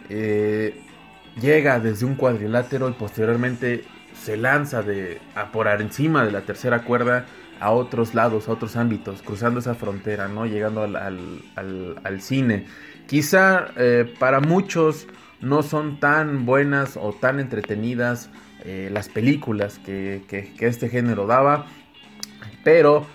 llega 0.09 1.79
desde 1.79 2.05
un 2.05 2.15
cuadrilátero 2.15 2.89
y 2.89 2.93
posteriormente 2.93 3.83
se 4.21 4.37
lanza 4.37 4.83
de, 4.83 5.19
a 5.33 5.51
por 5.51 5.67
encima 5.67 6.23
de 6.25 6.31
la 6.31 6.41
tercera 6.41 6.83
cuerda 6.83 7.25
a 7.59 7.71
otros 7.71 8.13
lados, 8.13 8.47
a 8.47 8.51
otros 8.51 8.75
ámbitos, 8.75 9.21
cruzando 9.21 9.59
esa 9.59 9.75
frontera, 9.75 10.27
¿no? 10.27 10.45
Llegando 10.45 10.83
al, 10.83 10.95
al, 10.95 11.95
al 12.03 12.21
cine. 12.21 12.65
Quizá 13.07 13.67
para 14.19 14.39
muchos 14.39 15.07
no 15.41 15.63
son 15.63 15.99
tan 15.99 16.45
buenas 16.45 16.97
o 16.97 17.13
tan 17.13 17.39
entretenidas 17.39 18.29
eh, 18.67 18.89
las 18.91 19.09
películas 19.09 19.77
que, 19.77 20.23
este 20.59 20.89
género 20.89 21.27
daba, 21.27 21.67
pero 22.63 23.05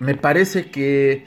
me 0.00 0.16
parece 0.16 0.68
que 0.68 1.24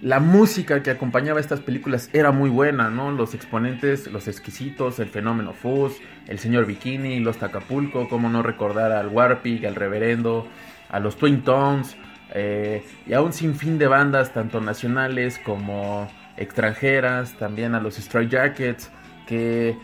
la 0.00 0.20
música 0.20 0.80
que 0.80 0.92
acompañaba 0.92 1.40
estas 1.40 1.58
películas 1.60 2.10
era 2.12 2.30
muy 2.30 2.50
buena, 2.50 2.90
¿no? 2.90 3.10
Los 3.10 3.34
exponentes, 3.34 4.06
los 4.06 4.28
exquisitos, 4.28 5.00
el 5.00 5.08
fenómeno 5.08 5.52
Fuzz, 5.52 5.94
el 6.28 6.38
señor 6.38 6.66
Bikini, 6.66 7.18
los 7.18 7.38
Tacapulco, 7.38 8.08
cómo 8.08 8.28
no 8.28 8.40
recordar 8.42 8.92
al 8.92 9.08
Warpig, 9.08 9.66
al 9.66 9.74
Reverendo, 9.74 10.46
a 10.94 11.00
los 11.00 11.16
Twin 11.16 11.42
Tones, 11.42 11.96
eh, 12.32 12.84
y 13.04 13.14
a 13.14 13.20
un 13.20 13.32
sinfín 13.32 13.78
de 13.78 13.88
bandas, 13.88 14.32
tanto 14.32 14.60
nacionales 14.60 15.40
como 15.44 16.08
extranjeras, 16.36 17.34
también 17.34 17.74
a 17.74 17.80
los 17.80 17.96
Stray 17.96 18.28
Jackets, 18.28 18.92
que 19.26 19.76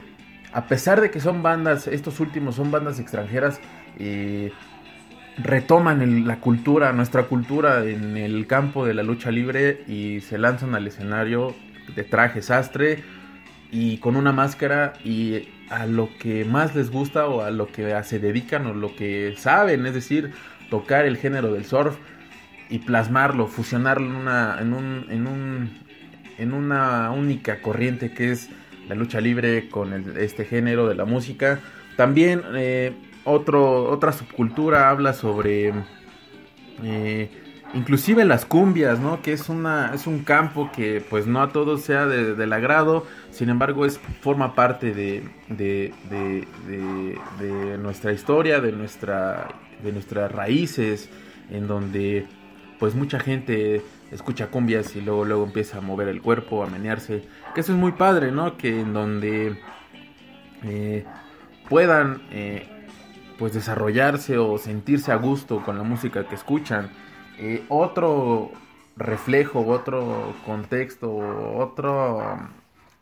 a 0.52 0.67
pesar 0.67 1.00
de 1.00 1.11
que 1.11 1.19
son 1.19 1.43
bandas, 1.43 1.88
estos 1.88 2.21
últimos 2.21 2.55
son 2.55 2.71
bandas 2.71 3.00
extranjeras, 3.00 3.61
eh, 3.99 4.52
retoman 5.38 6.29
la 6.29 6.38
cultura, 6.38 6.93
nuestra 6.93 7.25
cultura 7.25 7.85
en 7.85 8.17
el 8.17 8.47
campo 8.47 8.87
de 8.87 8.95
la 8.95 9.02
lucha 9.02 9.33
libre 9.33 9.83
y 9.88 10.21
se 10.21 10.38
lanzan 10.38 10.76
al 10.76 10.87
escenario 10.87 11.57
de 11.97 12.05
traje 12.05 12.40
sastre 12.40 13.02
y 13.73 13.99
con 13.99 14.14
una 14.14 14.31
máscara 14.31 14.93
y 15.05 15.49
a 15.71 15.87
lo 15.87 16.09
que 16.19 16.45
más 16.45 16.76
les 16.76 16.90
gusta 16.90 17.26
o 17.26 17.43
a 17.43 17.50
lo 17.50 17.67
que 17.67 18.00
se 18.05 18.21
dedican 18.21 18.67
o 18.67 18.75
lo 18.75 18.95
que 18.95 19.35
saben, 19.37 19.87
es 19.87 19.95
decir, 19.95 20.33
tocar 20.71 21.05
el 21.05 21.17
género 21.17 21.53
del 21.53 21.65
surf 21.65 21.97
y 22.69 22.79
plasmarlo, 22.79 23.47
fusionarlo 23.49 24.07
en 24.07 24.15
una, 24.15 24.59
en 24.61 24.73
un, 24.73 25.07
en 25.11 25.27
un, 25.27 26.55
una 26.55 27.11
única 27.11 27.61
corriente 27.61 28.12
que 28.12 28.31
es 28.31 28.49
la 28.89 28.95
lucha 28.95 29.21
libre 29.21 29.69
con 29.69 30.17
este 30.19 30.45
género 30.45 30.89
de 30.89 30.95
la 30.95 31.05
música. 31.05 31.61
También 31.97 32.43
eh, 32.55 32.93
otro, 33.25 33.91
otra 33.91 34.12
subcultura 34.12 34.89
habla 34.89 35.12
sobre 35.12 35.73
eh, 36.83 37.31
inclusive 37.75 38.25
las 38.25 38.45
cumbias, 38.45 38.99
¿no? 38.99 39.23
Que 39.23 39.33
es, 39.33 39.49
una, 39.49 39.93
es 39.95 40.07
un 40.07 40.21
campo 40.21 40.71
que 40.73 41.03
pues 41.09 41.27
no 41.27 41.43
a 41.43 41.50
todos 41.50 41.83
sea 41.83 42.07
de, 42.07 42.35
del 42.35 42.53
agrado, 42.53 43.07
sin 43.31 43.49
embargo 43.49 43.87
es, 43.87 43.99
forma 44.21 44.55
parte 44.55 44.93
de, 44.93 45.23
de, 45.49 45.93
de, 46.09 47.79
nuestra 47.79 48.12
historia, 48.12 48.61
de, 48.61 48.73
nuestra, 48.73 49.49
de 49.83 49.93
nuestras 49.93 50.31
raíces, 50.31 51.09
en 51.51 51.67
donde 51.67 52.27
pues 52.79 52.95
mucha 52.95 53.21
gente 53.21 53.83
escucha 54.11 54.49
cumbias 54.49 54.97
y 54.97 55.01
luego 55.01 55.25
luego 55.25 55.45
empieza 55.45 55.79
a 55.79 55.81
mover 55.81 56.09
el 56.09 56.23
cuerpo, 56.23 56.63
a 56.65 56.67
menearse, 56.67 57.25
que 57.55 57.61
eso 57.61 57.73
es 57.73 57.79
muy 57.79 57.93
padre, 57.93 58.33
¿no? 58.33 58.57
Que 58.57 58.81
en 58.81 58.93
donde 58.93 59.57
eh, 60.65 61.05
puedan 61.69 62.23
eh, 62.31 62.67
pues 63.39 63.53
desarrollarse 63.53 64.39
o 64.39 64.59
sentirse 64.59 65.13
a 65.13 65.17
gusto 65.17 65.63
con 65.63 65.77
la 65.79 65.85
música 65.85 66.27
que 66.27 66.35
escuchan. 66.35 66.91
Eh, 67.39 67.65
otro 67.69 68.51
reflejo, 68.97 69.67
otro 69.67 70.35
contexto, 70.45 71.11
otro 71.57 72.39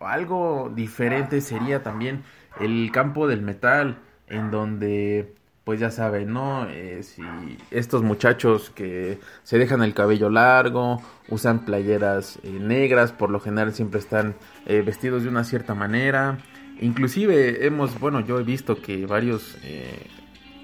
algo 0.00 0.70
diferente 0.74 1.40
sería 1.40 1.82
también 1.82 2.22
el 2.60 2.90
campo 2.92 3.26
del 3.26 3.42
metal, 3.42 3.98
en 4.28 4.50
donde 4.50 5.34
pues 5.68 5.80
ya 5.80 5.90
saben, 5.90 6.32
¿no? 6.32 6.66
Eh, 6.70 7.02
si 7.02 7.22
estos 7.70 8.02
muchachos 8.02 8.70
que 8.70 9.20
se 9.42 9.58
dejan 9.58 9.82
el 9.82 9.92
cabello 9.92 10.30
largo, 10.30 11.02
usan 11.28 11.66
playeras 11.66 12.38
eh, 12.42 12.58
negras, 12.58 13.12
por 13.12 13.28
lo 13.28 13.38
general 13.38 13.74
siempre 13.74 14.00
están 14.00 14.34
eh, 14.64 14.80
vestidos 14.80 15.24
de 15.24 15.28
una 15.28 15.44
cierta 15.44 15.74
manera. 15.74 16.38
Inclusive 16.80 17.66
hemos, 17.66 18.00
bueno, 18.00 18.20
yo 18.20 18.40
he 18.40 18.44
visto 18.44 18.80
que 18.80 19.04
varios 19.04 19.58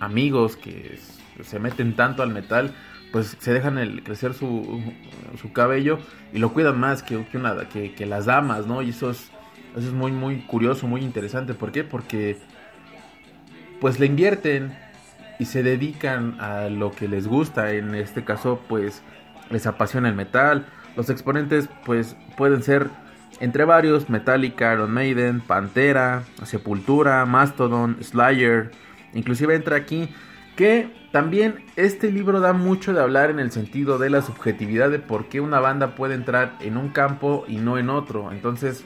amigos 0.01 0.57
que 0.57 0.99
se 1.43 1.59
meten 1.59 1.97
tanto 1.97 2.23
al 2.23 2.31
metal, 2.31 2.75
pues 3.13 3.37
se 3.39 3.53
dejan 3.53 3.77
el, 3.77 4.03
crecer 4.05 4.33
su, 4.33 4.83
su 5.39 5.53
cabello 5.53 5.99
y 6.33 6.39
lo 6.39 6.55
cuidan 6.55 6.81
más 6.81 7.03
que, 7.03 7.27
que, 7.27 7.37
una, 7.37 7.69
que, 7.69 7.93
que 7.95 8.07
las 8.07 8.25
damas, 8.25 8.67
¿no? 8.67 8.81
Y 8.81 8.89
eso 8.89 9.11
es, 9.11 9.31
eso 9.77 9.87
es 9.87 9.93
muy, 9.93 10.13
muy 10.13 10.47
curioso, 10.47 10.87
muy 10.87 11.03
interesante. 11.03 11.53
¿Por 11.53 11.73
qué? 11.73 11.85
Porque 11.85 12.39
pues 13.83 14.01
le 14.01 14.07
invierten 14.07 14.84
y 15.39 15.47
se 15.47 15.63
dedican 15.63 16.41
a 16.41 16.69
lo 16.69 16.91
que 16.91 17.09
les 17.09 17.27
gusta. 17.27 17.73
En 17.73 17.95
este 17.95 18.25
caso, 18.25 18.61
pues 18.69 19.03
les 19.51 19.67
apasiona 19.67 20.09
el 20.09 20.15
metal. 20.15 20.67
Los 20.97 21.11
exponentes, 21.11 21.69
pues 21.85 22.17
pueden 22.37 22.63
ser 22.63 22.89
entre 23.41 23.65
varios: 23.65 24.09
Metallica, 24.11 24.73
Iron 24.73 24.93
Maiden, 24.93 25.41
Pantera, 25.41 26.23
Sepultura, 26.45 27.25
Mastodon, 27.27 27.99
Slayer. 28.03 28.71
Inclusive 29.13 29.55
entra 29.55 29.77
aquí 29.77 30.09
que 30.57 30.89
también 31.13 31.65
este 31.77 32.11
libro 32.11 32.41
da 32.41 32.53
mucho 32.53 32.93
de 32.93 33.01
hablar 33.01 33.31
en 33.31 33.39
el 33.39 33.51
sentido 33.51 33.99
de 33.99 34.11
la 34.11 34.23
subjetividad 34.23 34.91
de 34.91 34.99
por 34.99 35.29
qué 35.29 35.41
una 35.41 35.61
banda 35.61 35.95
puede 35.95 36.15
entrar 36.15 36.57
en 36.61 36.77
un 36.77 36.89
campo 36.89 37.45
y 37.49 37.57
no 37.57 37.79
en 37.79 37.91
otro. 37.91 38.33
Entonces, 38.33 38.85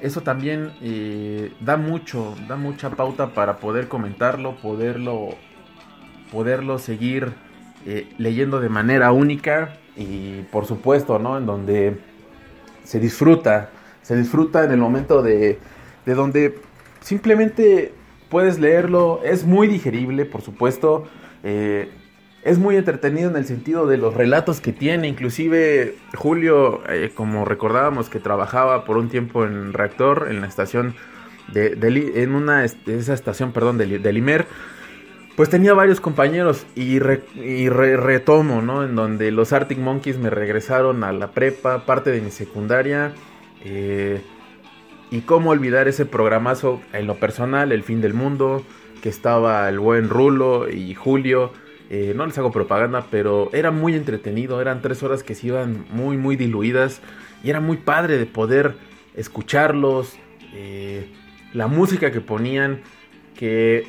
eso 0.00 0.22
también 0.22 0.72
eh, 0.80 1.52
da 1.60 1.76
mucho, 1.76 2.34
da 2.48 2.56
mucha 2.56 2.90
pauta 2.90 3.34
para 3.34 3.56
poder 3.58 3.88
comentarlo, 3.88 4.56
poderlo 4.56 5.30
poderlo 6.30 6.78
seguir 6.78 7.32
eh, 7.86 8.08
leyendo 8.18 8.60
de 8.60 8.68
manera 8.68 9.12
única 9.12 9.76
y 9.96 10.42
por 10.52 10.66
supuesto, 10.66 11.18
¿no? 11.18 11.38
En 11.38 11.46
donde 11.46 11.98
se 12.84 13.00
disfruta, 13.00 13.70
se 14.02 14.16
disfruta 14.16 14.64
en 14.64 14.72
el 14.72 14.78
momento 14.78 15.22
de, 15.22 15.58
de 16.06 16.14
donde 16.14 16.58
simplemente 17.00 17.92
puedes 18.28 18.58
leerlo, 18.58 19.20
es 19.24 19.44
muy 19.44 19.66
digerible, 19.66 20.24
por 20.24 20.42
supuesto, 20.42 21.06
eh, 21.42 21.90
es 22.42 22.58
muy 22.58 22.76
entretenido 22.76 23.28
en 23.28 23.36
el 23.36 23.44
sentido 23.44 23.86
de 23.86 23.98
los 23.98 24.14
relatos 24.14 24.60
que 24.60 24.72
tiene, 24.72 25.08
inclusive 25.08 25.96
Julio, 26.14 26.82
eh, 26.88 27.10
como 27.14 27.44
recordábamos 27.44 28.08
que 28.08 28.18
trabajaba 28.18 28.84
por 28.84 28.96
un 28.96 29.10
tiempo 29.10 29.44
en 29.44 29.74
Reactor, 29.74 30.28
en 30.30 30.40
la 30.40 30.46
estación 30.46 30.94
de, 31.52 31.76
en 32.14 32.34
una 32.34 32.64
esa 32.64 33.12
estación, 33.12 33.52
perdón, 33.52 33.76
de, 33.76 33.98
de 33.98 34.12
Limer, 34.12 34.46
pues 35.40 35.48
tenía 35.48 35.72
varios 35.72 36.02
compañeros 36.02 36.66
y, 36.76 36.98
retomo, 36.98 38.60
¿no? 38.60 38.84
En 38.84 38.94
donde 38.94 39.30
los 39.30 39.54
Arctic 39.54 39.78
Monkeys 39.78 40.18
me 40.18 40.28
regresaron 40.28 41.02
a 41.02 41.12
la 41.12 41.30
prepa, 41.30 41.86
parte 41.86 42.10
de 42.10 42.20
mi 42.20 42.30
secundaria. 42.30 43.14
Eh, 43.64 44.20
y 45.10 45.22
cómo 45.22 45.48
olvidar 45.48 45.88
ese 45.88 46.04
programazo 46.04 46.82
en 46.92 47.06
lo 47.06 47.14
personal, 47.14 47.72
El 47.72 47.84
fin 47.84 48.02
del 48.02 48.12
mundo, 48.12 48.62
que 49.02 49.08
estaba 49.08 49.66
el 49.70 49.78
buen 49.78 50.10
Rulo 50.10 50.68
y 50.68 50.92
Julio. 50.94 51.54
Eh, 51.88 52.12
no 52.14 52.26
les 52.26 52.36
hago 52.36 52.52
propaganda, 52.52 53.06
pero 53.10 53.48
era 53.54 53.70
muy 53.70 53.94
entretenido. 53.94 54.60
Eran 54.60 54.82
tres 54.82 55.02
horas 55.02 55.22
que 55.22 55.34
se 55.34 55.46
iban 55.46 55.86
muy, 55.90 56.18
muy 56.18 56.36
diluidas. 56.36 57.00
Y 57.42 57.48
era 57.48 57.60
muy 57.60 57.78
padre 57.78 58.18
de 58.18 58.26
poder 58.26 58.74
escucharlos. 59.16 60.18
Eh, 60.52 61.10
la 61.54 61.66
música 61.66 62.10
que 62.10 62.20
ponían. 62.20 62.82
Que 63.34 63.88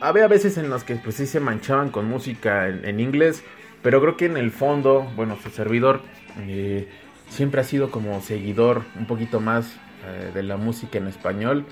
había 0.00 0.28
veces 0.28 0.58
en 0.58 0.70
las 0.70 0.84
que 0.84 0.96
pues 0.96 1.16
sí 1.16 1.26
se 1.26 1.40
manchaban 1.40 1.90
con 1.90 2.08
música 2.08 2.68
en, 2.68 3.00
inglés, 3.00 3.44
pero 3.82 4.00
creo 4.00 4.16
que 4.16 4.26
en 4.26 4.36
el 4.36 4.50
fondo, 4.50 5.10
bueno, 5.16 5.36
su 5.42 5.50
servidor 5.50 6.02
eh, 6.46 6.88
siempre 7.28 7.60
ha 7.60 7.64
sido 7.64 7.90
como 7.90 8.20
seguidor 8.20 8.82
un 8.98 9.06
poquito 9.06 9.40
más 9.40 9.76
eh, 10.06 10.30
de 10.34 10.42
la 10.42 10.56
música 10.56 10.98
en 10.98 11.06
español. 11.06 11.64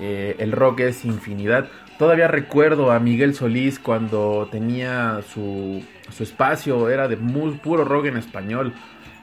Eh, 0.00 0.36
el 0.38 0.52
rock 0.52 0.80
es 0.80 1.04
infinidad. 1.04 1.68
Todavía 1.98 2.28
recuerdo 2.28 2.92
a 2.92 3.00
Miguel 3.00 3.34
Solís 3.34 3.80
cuando 3.80 4.48
tenía 4.50 5.20
su, 5.28 5.84
su 6.10 6.22
espacio, 6.22 6.88
era 6.88 7.08
de 7.08 7.16
muy 7.16 7.52
puro 7.58 7.84
rock 7.84 8.06
en 8.06 8.16
español. 8.16 8.72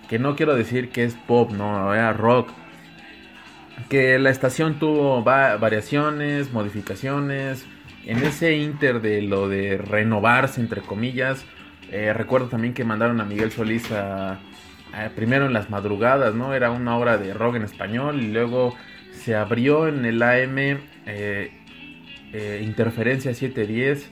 Que 0.09 0.19
no 0.19 0.35
quiero 0.35 0.55
decir 0.55 0.89
que 0.89 1.03
es 1.03 1.15
pop, 1.15 1.51
no, 1.51 1.93
era 1.93 2.13
rock. 2.13 2.49
Que 3.89 4.19
la 4.19 4.29
estación 4.29 4.77
tuvo 4.77 5.23
variaciones, 5.23 6.51
modificaciones, 6.53 7.65
en 8.05 8.23
ese 8.23 8.55
inter 8.55 9.01
de 9.01 9.21
lo 9.21 9.49
de 9.49 9.77
renovarse, 9.77 10.61
entre 10.61 10.81
comillas, 10.81 11.45
eh, 11.91 12.13
recuerdo 12.13 12.47
también 12.47 12.73
que 12.73 12.83
mandaron 12.83 13.21
a 13.21 13.25
Miguel 13.25 13.51
Solís 13.51 13.91
a, 13.91 14.39
primero 15.15 15.45
en 15.45 15.53
las 15.53 15.69
madrugadas, 15.69 16.35
¿no? 16.35 16.53
Era 16.53 16.71
una 16.71 16.97
obra 16.97 17.17
de 17.17 17.33
rock 17.33 17.55
en 17.55 17.63
español 17.63 18.21
y 18.21 18.31
luego 18.31 18.75
se 19.11 19.35
abrió 19.35 19.87
en 19.87 20.05
el 20.05 20.21
AM 20.23 20.57
eh, 20.57 21.51
eh, 22.31 22.61
Interferencia 22.63 23.33
710, 23.33 24.09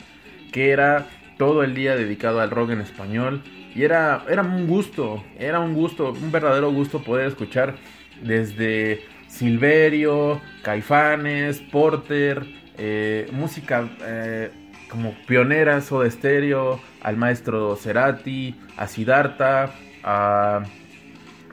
que 0.52 0.72
era 0.72 1.08
todo 1.38 1.64
el 1.64 1.74
día 1.74 1.96
dedicado 1.96 2.42
al 2.42 2.50
rock 2.52 2.72
en 2.72 2.82
español. 2.82 3.44
Y 3.76 3.84
era, 3.84 4.26
era 4.30 4.42
un 4.44 4.68
gusto, 4.68 5.24
era 5.40 5.60
un 5.60 5.74
gusto, 5.74 6.12
un 6.12 6.32
verdadero 6.32 6.72
gusto 6.72 7.02
poder 7.02 7.28
escuchar 7.28 7.76
desde 8.22 9.02
Silverio, 9.28 10.42
Caifanes, 10.64 11.60
Porter, 11.60 12.46
eh, 12.78 13.28
música 13.32 13.90
eh, 14.02 14.52
como 14.90 15.14
pioneras 15.28 15.92
o 15.92 16.02
de 16.02 16.10
estéreo, 16.10 16.80
al 17.02 17.18
maestro 17.18 17.76
Cerati, 17.76 18.56
a 18.78 18.88
Siddhartha, 18.88 19.72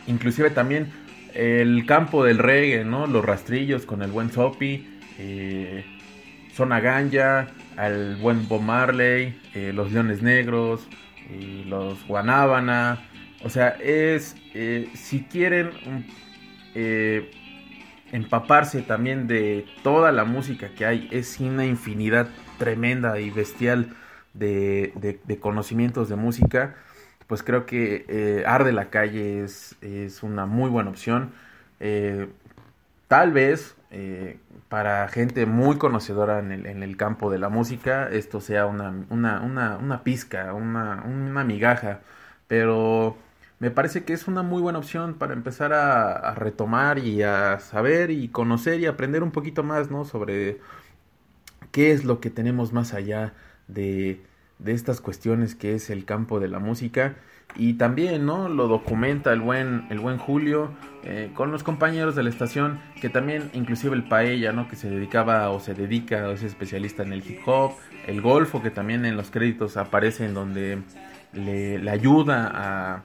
inclusive 0.07 0.51
también 0.51 0.93
el 1.35 1.87
campo 1.87 2.25
del 2.25 2.39
reggae, 2.39 2.85
¿no? 2.85 3.07
Los 3.07 3.25
rastrillos 3.25 3.87
con 3.87 4.03
el 4.03 4.11
buen 4.11 4.31
Sopi, 4.31 4.87
eh, 5.19 5.85
Zona 6.53 6.81
Ganja, 6.81 7.49
al 7.77 8.17
buen 8.17 8.47
Bob 8.49 8.63
Marley, 8.63 9.39
eh, 9.55 9.73
los 9.75 9.93
Leones 9.93 10.23
Negros, 10.23 10.87
los 11.67 12.07
Guanábana. 12.07 12.99
O 13.43 13.49
sea, 13.49 13.71
es, 13.81 14.37
si 14.95 15.23
quieren 15.31 15.71
empaparse 18.13 18.83
también 18.83 19.27
de 19.27 19.67
toda 19.83 20.13
la 20.13 20.25
música 20.25 20.71
que 20.75 20.87
hay. 20.87 21.09
Es 21.11 21.41
una 21.41 21.65
infinidad 21.67 22.29
tremenda 22.59 23.19
y 23.21 23.31
bestial 23.31 23.95
de, 24.35 25.39
conocimientos 25.41 26.09
de 26.09 26.17
música. 26.17 26.77
Pues 27.27 27.43
creo 27.43 27.67
que 27.67 28.05
eh, 28.09 28.45
Arde 28.47 28.73
la 28.73 28.91
Calle 28.91 29.45
es, 29.45 29.77
es, 29.81 30.23
una 30.23 30.47
muy 30.47 30.69
buena 30.71 30.91
opción. 30.91 31.33
Eh, 31.79 32.29
tal 33.09 33.33
vez 33.33 33.77
eh, 33.91 34.39
para 34.69 35.09
gente 35.09 35.47
muy 35.47 35.79
conocedora 35.79 36.39
en 36.41 36.53
el, 36.53 36.67
en 36.67 36.83
el, 36.83 36.97
campo 36.97 37.31
de 37.31 37.39
la 37.39 37.49
música 37.49 38.09
esto 38.09 38.41
sea 38.41 38.67
una, 38.67 38.95
una, 39.11 39.41
una, 39.41 39.77
una 39.79 40.03
pizca, 40.05 40.55
una, 40.55 41.03
una 41.05 41.45
migaja. 41.45 42.01
Pero 42.49 43.17
me 43.61 43.71
parece 43.71 44.05
que 44.05 44.15
es 44.15 44.27
una 44.27 44.43
muy 44.43 44.63
buena 44.63 44.79
opción 44.79 45.15
para 45.15 45.35
empezar 45.35 45.75
a, 45.75 46.35
retomar 46.35 46.99
y 46.99 47.23
a 47.23 47.61
saber 47.61 48.11
y 48.11 48.29
conocer 48.29 48.81
y 48.81 48.87
aprender 48.87 49.23
un 49.23 49.33
poquito 49.33 49.63
más, 49.63 49.91
¿no? 49.91 50.05
Sobre 50.07 50.59
qué 51.71 51.93
es 51.93 52.05
lo 52.05 52.21
que 52.21 52.31
tenemos 52.31 52.73
más 52.73 52.95
allá 52.95 53.35
de, 53.69 54.23
de 54.59 54.73
estas 54.73 55.01
cuestiones 55.03 55.55
que 55.55 55.75
es 55.75 55.91
el 55.91 56.07
campo 56.07 56.41
de 56.41 56.49
la 56.49 56.59
música. 56.59 57.17
Y 57.57 57.75
también 57.75 58.25
no 58.25 58.49
lo 58.49 58.67
documenta 58.69 59.33
el 59.33 59.41
buen 59.41 59.87
el 59.91 59.99
buen 59.99 60.19
Julio 60.19 60.71
eh, 61.05 61.31
con 61.35 61.51
los 61.51 61.63
compañeros 61.63 62.15
de 62.15 62.23
la 62.23 62.31
estación 62.31 62.81
que 63.01 63.09
también 63.09 63.51
inclusive 63.55 63.97
el 63.97 64.05
paella 64.05 64.53
no 64.53 64.69
que 64.69 64.77
se 64.77 64.89
dedicaba 64.89 65.51
o 65.51 65.59
se 65.59 65.75
dedica 65.75 66.29
o 66.29 66.31
es 66.31 66.45
especialista 66.45 67.03
en 67.03 67.13
el 67.13 67.29
hip 67.29 67.41
hop 67.47 67.73
el 68.07 68.21
golfo 68.21 68.63
que 68.63 68.71
también 68.71 69.05
en 69.05 69.17
los 69.17 69.33
créditos 69.33 69.77
aparece 69.77 70.27
en 70.27 70.35
donde 70.35 70.79
le, 71.33 71.81
le 71.81 71.91
ayuda 71.91 72.53
a 72.55 73.03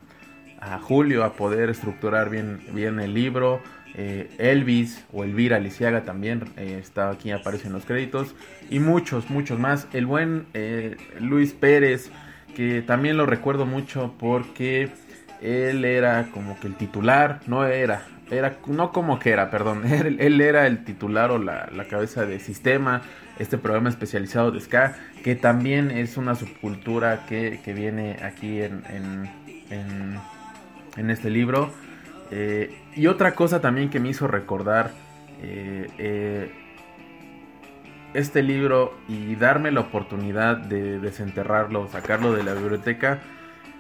Julio 0.82 1.24
a 1.24 1.34
poder 1.34 1.70
estructurar 1.70 2.30
bien, 2.30 2.60
bien 2.74 3.00
el 3.00 3.14
libro. 3.14 3.62
Eh, 3.98 4.30
Elvis 4.40 5.06
o 5.14 5.24
Elvira 5.24 5.58
Lisiaga 5.58 6.04
también 6.04 6.44
eh, 6.58 6.80
está 6.82 7.10
aquí, 7.10 7.32
aparece 7.32 7.68
en 7.68 7.74
los 7.74 7.86
créditos. 7.86 8.36
Y 8.70 8.80
muchos, 8.80 9.30
muchos 9.30 9.58
más. 9.58 9.88
El 9.94 10.06
buen 10.06 10.48
eh, 10.54 10.98
Luis 11.20 11.54
Pérez, 11.54 12.12
que 12.56 12.82
también 12.82 13.16
lo 13.16 13.26
recuerdo 13.26 13.66
mucho 13.66 14.14
porque 14.20 14.90
él 15.42 15.86
era 15.86 16.30
como 16.32 16.60
que 16.60 16.68
el 16.68 16.76
titular, 16.76 17.40
no 17.48 17.66
era, 17.66 18.04
era 18.32 18.58
no 18.68 18.92
como 18.92 19.20
que 19.20 19.30
era, 19.30 19.50
perdón, 19.50 19.84
él, 19.92 20.42
era 20.42 20.68
el 20.68 20.84
titular 20.84 21.32
o 21.32 21.38
la, 21.38 21.70
cabeza 21.90 22.26
de 22.26 22.40
sistema, 22.40 23.02
este 23.40 23.58
programa 23.58 23.90
especializado 23.90 24.52
de 24.52 24.60
ska, 24.60 24.96
que 25.24 25.36
también 25.36 25.92
es 25.92 26.18
una 26.18 26.36
subcultura 26.36 27.26
que, 27.28 27.60
viene 27.66 28.18
aquí 28.22 28.62
en 28.62 29.30
este 31.10 31.30
libro. 31.30 31.72
Eh, 32.32 32.76
y 32.96 33.08
otra 33.08 33.36
cosa 33.36 33.62
también 33.62 33.90
que 33.90 34.00
me 34.00 34.10
hizo 34.10 34.28
recordar 34.28 34.92
eh, 35.42 35.90
eh, 35.98 36.52
este 38.14 38.42
libro 38.42 38.98
y 39.08 39.36
darme 39.36 39.72
la 39.72 39.82
oportunidad 39.82 40.58
de 40.58 41.00
desenterrarlo, 41.00 41.88
sacarlo 41.90 42.34
de 42.34 42.44
la 42.44 42.54
biblioteca, 42.54 43.20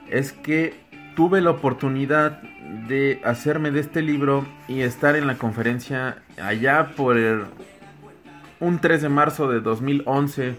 es 0.09 0.31
que 0.31 0.75
tuve 1.15 1.41
la 1.41 1.51
oportunidad 1.51 2.41
de 2.87 3.21
hacerme 3.23 3.71
de 3.71 3.79
este 3.79 4.01
libro 4.01 4.45
y 4.67 4.81
estar 4.81 5.15
en 5.15 5.27
la 5.27 5.35
conferencia 5.37 6.17
allá 6.41 6.91
por 6.95 7.17
un 8.59 8.79
3 8.79 9.01
de 9.01 9.09
marzo 9.09 9.49
de 9.49 9.61
2011 9.61 10.55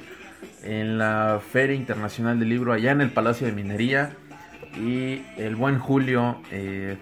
en 0.64 0.98
la 0.98 1.40
Feria 1.52 1.76
Internacional 1.76 2.40
del 2.40 2.48
Libro 2.48 2.72
allá 2.72 2.90
en 2.92 3.02
el 3.02 3.10
Palacio 3.10 3.46
de 3.46 3.52
Minería 3.52 4.16
y 4.78 5.24
el 5.36 5.56
buen 5.56 5.78
Julio, 5.78 6.36
eh, 6.50 6.96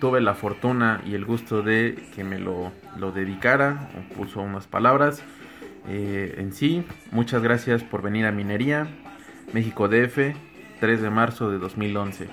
tuve 0.00 0.20
la 0.20 0.34
fortuna 0.34 1.00
y 1.06 1.14
el 1.14 1.24
gusto 1.24 1.62
de 1.62 1.96
que 2.14 2.24
me 2.24 2.38
lo, 2.38 2.72
dedicara, 3.14 3.88
o 3.96 4.14
puso 4.14 4.40
unas 4.40 4.66
palabras 4.66 5.22
eh, 5.88 6.34
en 6.38 6.52
sí. 6.52 6.84
Muchas 7.10 7.42
gracias 7.42 7.82
por 7.82 8.02
venir 8.02 8.26
a 8.26 8.32
Minería, 8.32 8.88
México 9.52 9.88
DF, 9.88 10.34
3 10.80 11.02
de 11.02 11.10
marzo 11.10 11.50
de 11.50 11.58
2011. 11.58 12.28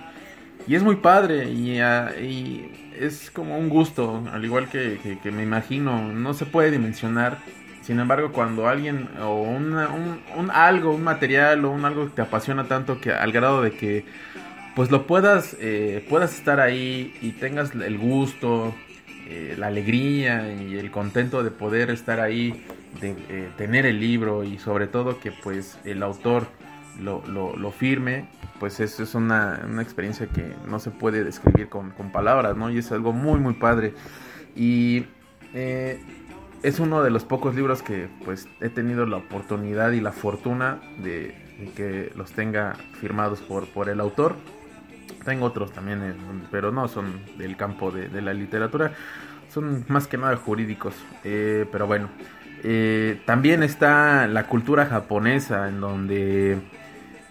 Y 0.68 0.76
es 0.76 0.84
muy 0.84 0.96
padre 0.98 1.52
y, 1.52 1.80
ah, 1.80 2.12
es 2.18 3.32
como 3.32 3.58
un 3.58 3.70
gusto, 3.70 4.24
al 4.32 4.44
igual 4.44 4.68
que, 4.70 5.20
me 5.32 5.44
imagino, 5.44 6.12
no 6.12 6.34
se 6.34 6.46
puede 6.46 6.72
dimensionar 6.72 7.38
sin 7.90 8.00
embargo, 8.00 8.32
cuando 8.32 8.68
alguien 8.68 9.10
o 9.20 9.42
un, 9.42 9.76
algo, 10.52 10.94
un 10.94 11.04
material 11.04 11.66
o 11.66 11.72
un 11.72 11.86
algo 11.86 12.06
que 12.06 12.12
te 12.12 12.22
apasiona 12.22 12.66
tanto 12.66 13.02
que 13.02 13.12
al 13.12 13.32
grado 13.32 13.64
de 13.64 13.72
que 13.72 14.06
pues 14.76 14.92
lo 14.92 15.08
puedas 15.08 15.58
eh, 15.60 16.06
puedas 16.08 16.36
estar 16.36 16.60
ahí 16.60 17.18
y 17.20 17.32
tengas 17.32 17.74
el 17.74 17.98
gusto, 17.98 18.76
eh, 19.28 19.56
la 19.58 19.68
alegría 19.68 20.54
y 20.54 20.78
el 20.78 20.92
contento 20.92 21.42
de 21.42 21.50
poder 21.50 21.90
estar 21.90 22.20
ahí, 22.20 22.64
de 23.02 23.16
eh, 23.28 23.50
tener 23.58 23.88
el 23.88 24.00
libro 24.00 24.44
y 24.44 24.60
sobre 24.60 24.86
todo 24.86 25.20
que 25.20 25.32
pues 25.32 25.80
el 25.84 26.04
autor 26.04 26.46
lo, 27.02 27.72
firme, 27.72 28.28
pues 28.60 28.80
eso 28.82 29.02
es 29.02 29.16
una, 29.16 29.68
experiencia 29.82 30.28
que 30.28 30.54
no 30.68 30.78
se 30.78 30.92
puede 30.92 31.24
describir 31.24 31.70
con, 31.70 31.92
palabras, 32.14 32.56
¿no? 32.56 32.70
Y 32.70 32.78
es 32.78 32.92
algo 32.92 33.14
muy, 33.14 33.40
muy 33.40 33.56
padre. 33.56 33.96
Y 34.56 35.06
es 36.64 36.80
uno 36.80 37.04
de 37.04 37.10
los 37.10 37.24
pocos 37.24 37.56
libros 37.56 37.82
que 37.82 38.10
pues 38.26 38.48
he 38.62 38.70
tenido 38.70 39.06
la 39.06 39.18
oportunidad 39.18 39.92
y 39.92 40.02
la 40.02 40.12
fortuna 40.12 40.80
de, 41.02 41.36
que 41.76 42.12
los 42.16 42.32
tenga 42.32 42.74
firmados 43.00 43.40
por, 43.40 43.68
por 43.68 43.90
el 43.90 44.00
autor. 44.00 44.36
Tengo 45.26 45.46
otros 45.46 45.72
también, 45.72 46.16
pero 46.52 46.72
no 46.72 46.88
son 46.88 47.22
del 47.38 47.58
campo 47.58 47.92
de, 47.92 48.22
la 48.22 48.34
literatura, 48.34 48.94
son 49.50 49.86
más 49.88 50.08
que 50.08 50.18
nada 50.18 50.36
jurídicos. 50.38 50.96
Eh, 51.24 51.66
pero 51.72 51.88
bueno, 51.88 52.10
eh, 52.64 53.22
también 53.26 53.64
está 53.64 54.28
la 54.28 54.48
cultura 54.48 54.86
japonesa, 54.86 55.70
en 55.70 55.82
donde, 55.82 56.58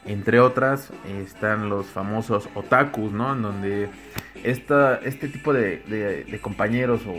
entre 0.04 0.40
otras, 0.40 0.90
están 1.06 1.68
los 1.68 1.86
famosos 1.86 2.48
otakus, 2.54 3.12
¿no? 3.12 3.34
En 3.34 3.42
donde 3.42 3.88
esta, 4.42 4.96
este 4.96 5.28
tipo 5.28 5.52
de, 5.52 6.38
compañeros 6.42 7.02
o 7.06 7.14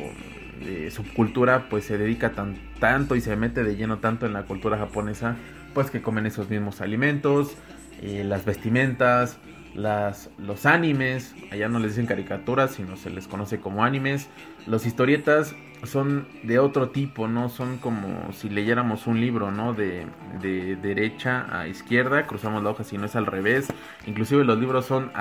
subcultura, 0.92 1.70
pues 1.70 1.86
se 1.86 1.98
dedica 1.98 2.32
tan, 2.32 2.58
tanto 2.80 3.16
y 3.16 3.22
se 3.22 3.36
mete 3.36 3.64
de 3.64 3.76
lleno 3.76 4.00
tanto 4.00 4.26
en 4.26 4.34
la 4.34 4.44
cultura 4.44 4.78
japonesa, 4.78 5.36
pues 5.74 5.92
que 5.92 6.02
comen 6.02 6.26
esos 6.26 6.50
mismos 6.50 6.82
alimentos, 6.82 7.56
eh, 8.02 8.24
las 8.24 8.46
vestimentas, 8.46 9.38
las, 9.76 10.30
los 10.38 10.66
animes, 10.66 11.36
allá 11.52 11.70
no 11.70 11.80
les 11.80 11.92
dicen 11.92 12.06
caricaturas, 12.06 12.72
sino 12.72 12.98
se 12.98 13.10
les 13.10 13.28
conoce 13.28 13.60
como 13.60 13.84
animes. 13.84 14.28
Los 14.66 14.86
historietas 14.86 15.56
son 15.84 16.28
de 16.44 16.60
otro 16.60 16.90
tipo, 16.90 17.28
¿no? 17.28 17.50
Son 17.50 17.78
como 17.78 18.34
si 18.34 18.50
leyéramos 18.50 19.08
un 19.08 19.22
libro, 19.22 19.52
¿no? 19.52 19.74
De, 19.74 20.06
de 20.42 20.76
derecha 20.76 21.48
a 21.58 21.68
izquierda, 21.68 22.28
cruzamos 22.28 22.64
la 22.64 22.72
hoja 22.72 22.84
si 22.84 22.98
no 22.98 23.06
es 23.06 23.16
al 23.16 23.26
revés. 23.26 23.68
Inclusive 24.06 24.44
los 24.44 24.60
libros 24.60 24.86
son 24.86 25.12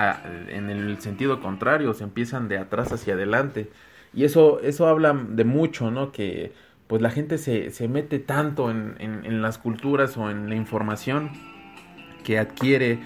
en 0.49 0.69
el 0.69 0.99
sentido 0.99 1.39
contrario, 1.41 1.93
se 1.93 2.03
empiezan 2.03 2.47
de 2.47 2.57
atrás 2.57 2.91
hacia 2.91 3.13
adelante. 3.13 3.69
Y 4.13 4.23
eso, 4.23 4.59
eso 4.61 4.87
habla 4.87 5.13
de 5.13 5.43
mucho, 5.43 5.91
¿no? 5.91 6.11
Que 6.11 6.53
pues 6.87 7.01
la 7.01 7.11
gente 7.11 7.37
se, 7.37 7.69
se 7.69 7.87
mete 7.87 8.19
tanto 8.19 8.71
en, 8.71 8.95
en 8.99 9.41
las 9.41 9.57
culturas 9.57 10.17
o 10.17 10.31
en 10.31 10.49
la 10.49 10.55
información 10.55 11.31
que 12.23 12.39
adquiere 12.39 12.99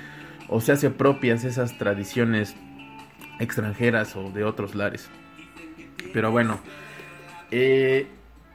o 0.48 0.62
se 0.62 0.72
hace 0.72 0.89
propias 0.89 1.44
esas 1.44 1.78
tradiciones 1.78 2.56
extranjeras 3.39 4.16
o 4.16 4.32
de 4.32 4.44
otros 4.44 4.76
lares. 4.76 5.10
Pero 6.13 6.32
bueno, 6.32 6.60
eh, 7.52 8.08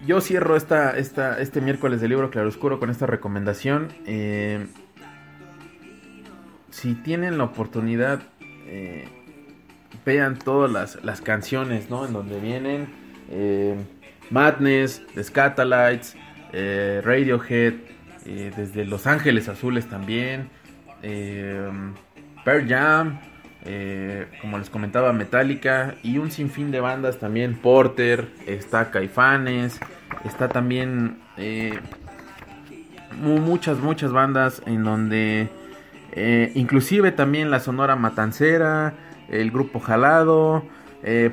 yo 0.07 0.21
cierro 0.21 0.57
esta, 0.57 0.97
esta, 0.97 1.41
este 1.41 1.61
miércoles 1.61 2.01
del 2.01 2.11
libro 2.11 2.31
Claroscuro 2.31 2.79
con 2.79 2.91
esta 2.91 3.07
recomendación. 3.07 3.89
Eh, 4.07 4.67
si 6.71 6.95
tienen 6.95 7.39
la 7.39 7.45
oportunidad, 7.45 8.23
eh, 8.41 9.09
vean 10.05 10.38
todas 10.38 10.70
las, 10.70 11.05
las, 11.05 11.20
canciones, 11.20 11.90
¿no? 11.90 12.07
En 12.07 12.12
donde 12.12 12.40
vienen 12.40 12.88
Madness, 14.31 15.03
The 15.14 15.24
Scatalites, 15.24 16.16
Radiohead, 16.53 17.74
desde 18.24 18.85
Los 18.85 19.07
Ángeles 19.07 19.48
Azules 19.48 19.88
también 19.88 20.51
eh, 21.03 21.70
Pearl 22.44 22.68
Jam, 22.68 23.18
eh, 23.64 24.27
como 24.40 24.59
les 24.59 24.70
comentaba, 24.70 25.12
Metallica 25.12 25.96
y 26.03 26.18
un 26.18 26.31
sinfín 26.31 26.70
de 26.70 26.81
bandas 26.81 27.18
también. 27.18 27.55
Porter, 27.57 28.29
está 28.46 28.90
Caifanes, 28.90 29.81
está 30.24 30.48
también 30.48 31.18
eh, 31.37 31.79
muchas, 33.20 33.79
muchas 33.79 34.12
bandas 34.12 34.62
en 34.66 34.85
donde 34.85 35.48
eh, 36.12 36.53
inclusive 36.55 37.12
también 37.12 37.51
la 37.51 37.61
Sonora 37.61 37.96
Matancera, 37.96 38.94
el 39.29 39.51
grupo 39.51 39.81
Jalado. 39.81 40.64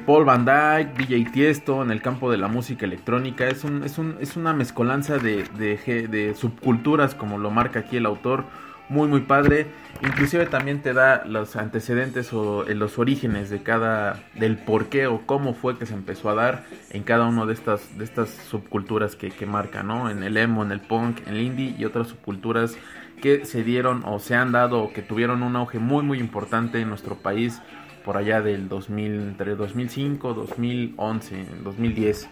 Paul 0.06 0.26
Van 0.26 0.46
Dyke, 0.46 0.94
DJ 0.96 1.32
Tiesto 1.32 1.82
en 1.82 1.90
el 1.90 2.00
campo 2.00 2.30
de 2.30 2.38
la 2.38 2.48
música 2.48 2.86
electrónica. 2.86 3.48
Es, 3.48 3.64
un, 3.64 3.84
es, 3.84 3.98
un, 3.98 4.16
es 4.22 4.38
una 4.38 4.54
mezcolanza 4.54 5.18
de, 5.18 5.44
de 5.44 6.36
subculturas, 6.36 7.16
como 7.16 7.40
lo 7.40 7.50
marca 7.50 7.80
aquí 7.80 7.98
el 7.98 8.06
autor 8.06 8.46
muy 8.90 9.08
muy 9.08 9.22
padre. 9.22 9.68
Inclusive 10.02 10.46
también 10.46 10.82
te 10.82 10.94
da 10.94 11.24
los 11.26 11.56
antecedentes 11.56 12.34
o 12.34 12.66
eh, 12.68 12.76
los 12.76 13.00
orígenes 13.00 13.50
de 13.50 13.64
cada 13.64 14.24
del 14.36 14.58
por 14.58 14.88
qué 14.88 15.08
o 15.08 15.26
cómo 15.26 15.54
fue 15.54 15.78
que 15.78 15.86
se 15.86 15.94
empezó 15.94 16.30
a 16.30 16.36
dar 16.36 16.66
en 16.92 17.04
cada 17.04 17.26
una 17.26 17.46
de 17.46 17.54
estas 17.54 17.98
de 17.98 18.04
estas 18.04 18.30
subculturas 18.30 19.16
que, 19.16 19.32
que 19.32 19.46
marca, 19.46 19.84
¿no? 19.84 20.10
En 20.10 20.24
el 20.24 20.38
emo, 20.38 20.64
en 20.64 20.72
el 20.72 20.82
punk, 20.82 21.26
en 21.28 21.36
el 21.36 21.42
indie 21.42 21.76
y 21.78 21.86
otras 21.86 22.08
subculturas 22.08 22.78
que 23.22 23.46
se 23.46 23.64
dieron 23.64 24.04
o 24.06 24.20
se 24.20 24.36
han 24.36 24.52
dado 24.52 24.84
o 24.84 24.94
que 24.94 25.02
tuvieron 25.02 25.42
un 25.42 25.56
auge 25.56 25.80
muy 25.80 26.04
muy 26.04 26.20
importante 26.20 26.82
en 26.82 26.90
nuestro 26.90 27.16
país 27.16 27.62
por 28.06 28.18
allá 28.18 28.42
del 28.42 28.70
2000, 28.70 29.14
entre 29.14 29.56
2005, 29.56 30.34
2011, 30.36 31.46
2010. 31.64 32.30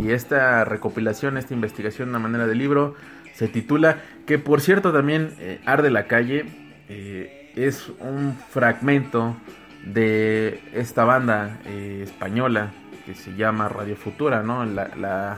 Y 0.00 0.10
esta 0.12 0.64
recopilación, 0.64 1.36
esta 1.36 1.52
investigación, 1.52 2.10
una 2.10 2.20
manera 2.20 2.46
de 2.46 2.54
libro, 2.54 2.94
se 3.34 3.48
titula, 3.48 3.98
que 4.26 4.38
por 4.38 4.60
cierto 4.60 4.92
también 4.92 5.34
eh, 5.40 5.60
Arde 5.66 5.90
la 5.90 6.06
calle, 6.06 6.46
eh, 6.88 7.52
es 7.56 7.90
un 7.98 8.38
fragmento 8.50 9.36
de 9.84 10.60
esta 10.72 11.04
banda 11.04 11.58
eh, 11.66 12.02
española 12.04 12.72
que 13.04 13.14
se 13.14 13.34
llama 13.34 13.68
Radio 13.68 13.96
Futura, 13.96 14.44
¿no? 14.44 14.64
La, 14.64 15.36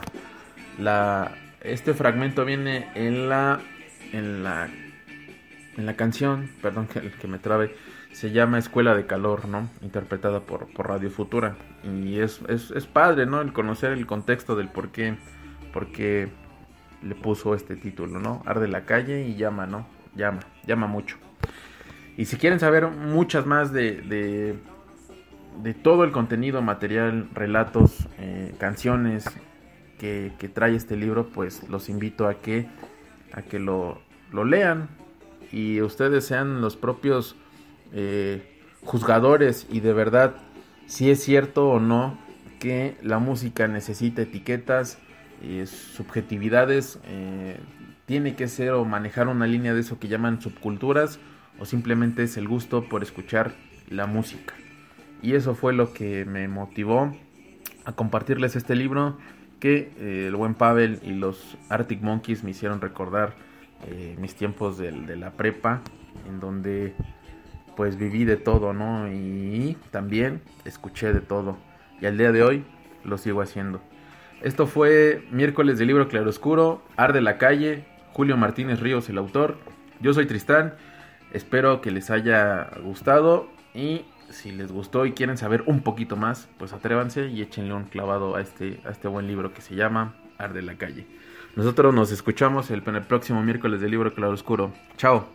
la, 0.77 1.31
este 1.61 1.95
fragmento 1.95 2.45
viene 2.45 2.89
en 2.93 3.27
la, 3.27 3.59
en 4.11 4.43
la, 4.43 4.69
en 5.75 5.85
la 5.85 5.95
canción, 5.95 6.51
perdón 6.61 6.87
que, 6.87 7.11
que 7.11 7.27
me 7.27 7.39
trabe, 7.39 7.73
se 8.15 8.31
llama 8.31 8.59
Escuela 8.59 8.95
de 8.95 9.05
Calor, 9.05 9.45
¿no? 9.49 9.69
Interpretada 9.81 10.39
por, 10.39 10.71
por 10.71 10.87
Radio 10.87 11.11
Futura. 11.11 11.57
Y 11.83 12.19
es, 12.19 12.39
es, 12.47 12.71
es, 12.71 12.85
padre, 12.85 13.25
¿no? 13.25 13.41
El 13.41 13.51
conocer 13.51 13.91
el 13.91 14.05
contexto 14.05 14.55
del 14.55 14.69
por 14.69 14.91
qué, 14.91 15.17
por 15.73 15.91
qué 15.91 16.29
le 17.03 17.13
puso 17.13 17.55
este 17.55 17.75
título, 17.75 18.17
¿no? 18.21 18.41
Arde 18.45 18.69
la 18.69 18.85
calle 18.85 19.27
y 19.27 19.35
llama, 19.35 19.65
¿no? 19.65 19.85
Llama, 20.15 20.39
llama 20.65 20.87
mucho. 20.87 21.17
Y 22.15 22.23
si 22.23 22.37
quieren 22.37 22.61
saber 22.61 22.87
muchas 22.87 23.45
más 23.45 23.73
de, 23.73 24.57
de, 25.61 25.73
todo 25.73 26.05
el 26.05 26.13
contenido, 26.13 26.61
material, 26.61 27.27
relatos, 27.33 28.07
eh, 28.17 28.55
canciones 28.57 29.25
que, 29.99 30.31
trae 30.53 30.73
este 30.73 30.95
libro, 30.95 31.27
pues 31.27 31.67
los 31.67 31.89
invito 31.89 32.29
a 32.29 32.35
que, 32.35 32.69
a 33.33 33.41
que 33.41 33.59
lo, 33.59 33.99
lo 34.31 34.45
lean 34.45 34.87
y 35.51 35.81
ustedes 35.81 36.25
sean 36.25 36.61
los 36.61 36.77
propios 36.77 37.35
eh, 37.93 38.61
juzgadores 38.83 39.67
y 39.69 39.79
de 39.79 39.93
verdad 39.93 40.35
si 40.87 41.09
es 41.09 41.23
cierto 41.23 41.69
o 41.69 41.79
no 41.79 42.17
que 42.59 42.95
la 43.01 43.19
música 43.19 43.67
necesita 43.67 44.21
etiquetas 44.21 44.99
subjetividades, 45.95 46.99
eh, 47.05 47.59
tiene 48.05 48.35
que 48.35 48.47
ser 48.47 48.71
o 48.71 48.85
manejar 48.85 49.27
una 49.27 49.47
línea 49.47 49.73
de 49.73 49.81
eso 49.81 49.99
que 49.99 50.07
llaman 50.07 50.41
subculturas 50.41 51.19
o 51.59 51.65
simplemente 51.65 52.23
es 52.23 52.37
el 52.37 52.47
gusto 52.47 52.87
por 52.89 53.03
escuchar 53.03 53.53
la 53.89 54.07
música. 54.07 54.53
Y 55.21 55.33
eso 55.33 55.55
fue 55.55 55.73
lo 55.73 55.93
que 55.93 56.25
me 56.25 56.47
motivó 56.47 57.11
a 57.85 57.91
compartirles 57.93 58.55
este 58.55 58.75
libro 58.75 59.17
que 59.59 59.91
eh, 59.99 60.25
el 60.27 60.35
buen 60.35 60.53
Pavel 60.53 60.99
y 61.03 61.11
los 61.11 61.57
Arctic 61.69 62.01
Monkeys 62.01 62.43
me 62.43 62.51
hicieron 62.51 62.81
recordar 62.81 63.33
eh, 63.87 64.15
mis 64.19 64.35
tiempos 64.35 64.77
de, 64.77 64.91
de, 64.91 65.15
la 65.15 65.31
prepa 65.31 65.81
en 66.27 66.39
donde 66.39 66.95
pues 67.75 67.97
viví 67.97 68.25
de 68.25 68.37
todo, 68.37 68.73
¿no? 68.73 69.07
Y 69.11 69.77
también 69.91 70.41
escuché 70.65 71.13
de 71.13 71.21
todo. 71.21 71.57
Y 72.01 72.05
al 72.05 72.17
día 72.17 72.31
de 72.31 72.43
hoy 72.43 72.63
lo 73.03 73.17
sigo 73.17 73.41
haciendo. 73.41 73.81
Esto 74.41 74.67
fue 74.67 75.25
miércoles 75.31 75.79
de 75.79 75.85
libro 75.85 76.07
Claroscuro, 76.07 76.81
Arde 76.97 77.21
la 77.21 77.37
calle, 77.37 77.85
Julio 78.13 78.37
Martínez 78.37 78.79
Ríos 78.79 79.09
el 79.09 79.17
autor. 79.17 79.57
Yo 80.01 80.13
soy 80.13 80.25
Tristán, 80.25 80.75
espero 81.31 81.81
que 81.81 81.91
les 81.91 82.11
haya 82.11 82.69
gustado 82.83 83.47
y 83.73 84.05
si 84.29 84.51
les 84.51 84.71
gustó 84.71 85.05
y 85.05 85.13
quieren 85.13 85.37
saber 85.37 85.63
un 85.65 85.81
poquito 85.81 86.15
más, 86.15 86.49
pues 86.57 86.73
atrévanse 86.73 87.27
y 87.27 87.41
échenle 87.41 87.73
un 87.73 87.85
clavado 87.85 88.35
a 88.35 88.41
este, 88.41 88.79
a 88.85 88.89
este 88.89 89.07
buen 89.07 89.27
libro 89.27 89.53
que 89.53 89.61
se 89.61 89.75
llama 89.75 90.15
Arde 90.37 90.61
la 90.61 90.75
calle. 90.75 91.07
Nosotros 91.55 91.93
nos 91.93 92.11
escuchamos 92.11 92.69
el, 92.71 92.83
el 92.85 93.01
próximo 93.03 93.41
miércoles 93.41 93.79
de 93.79 93.89
libro 93.89 94.13
Claroscuro. 94.13 94.73
Chao. 94.97 95.34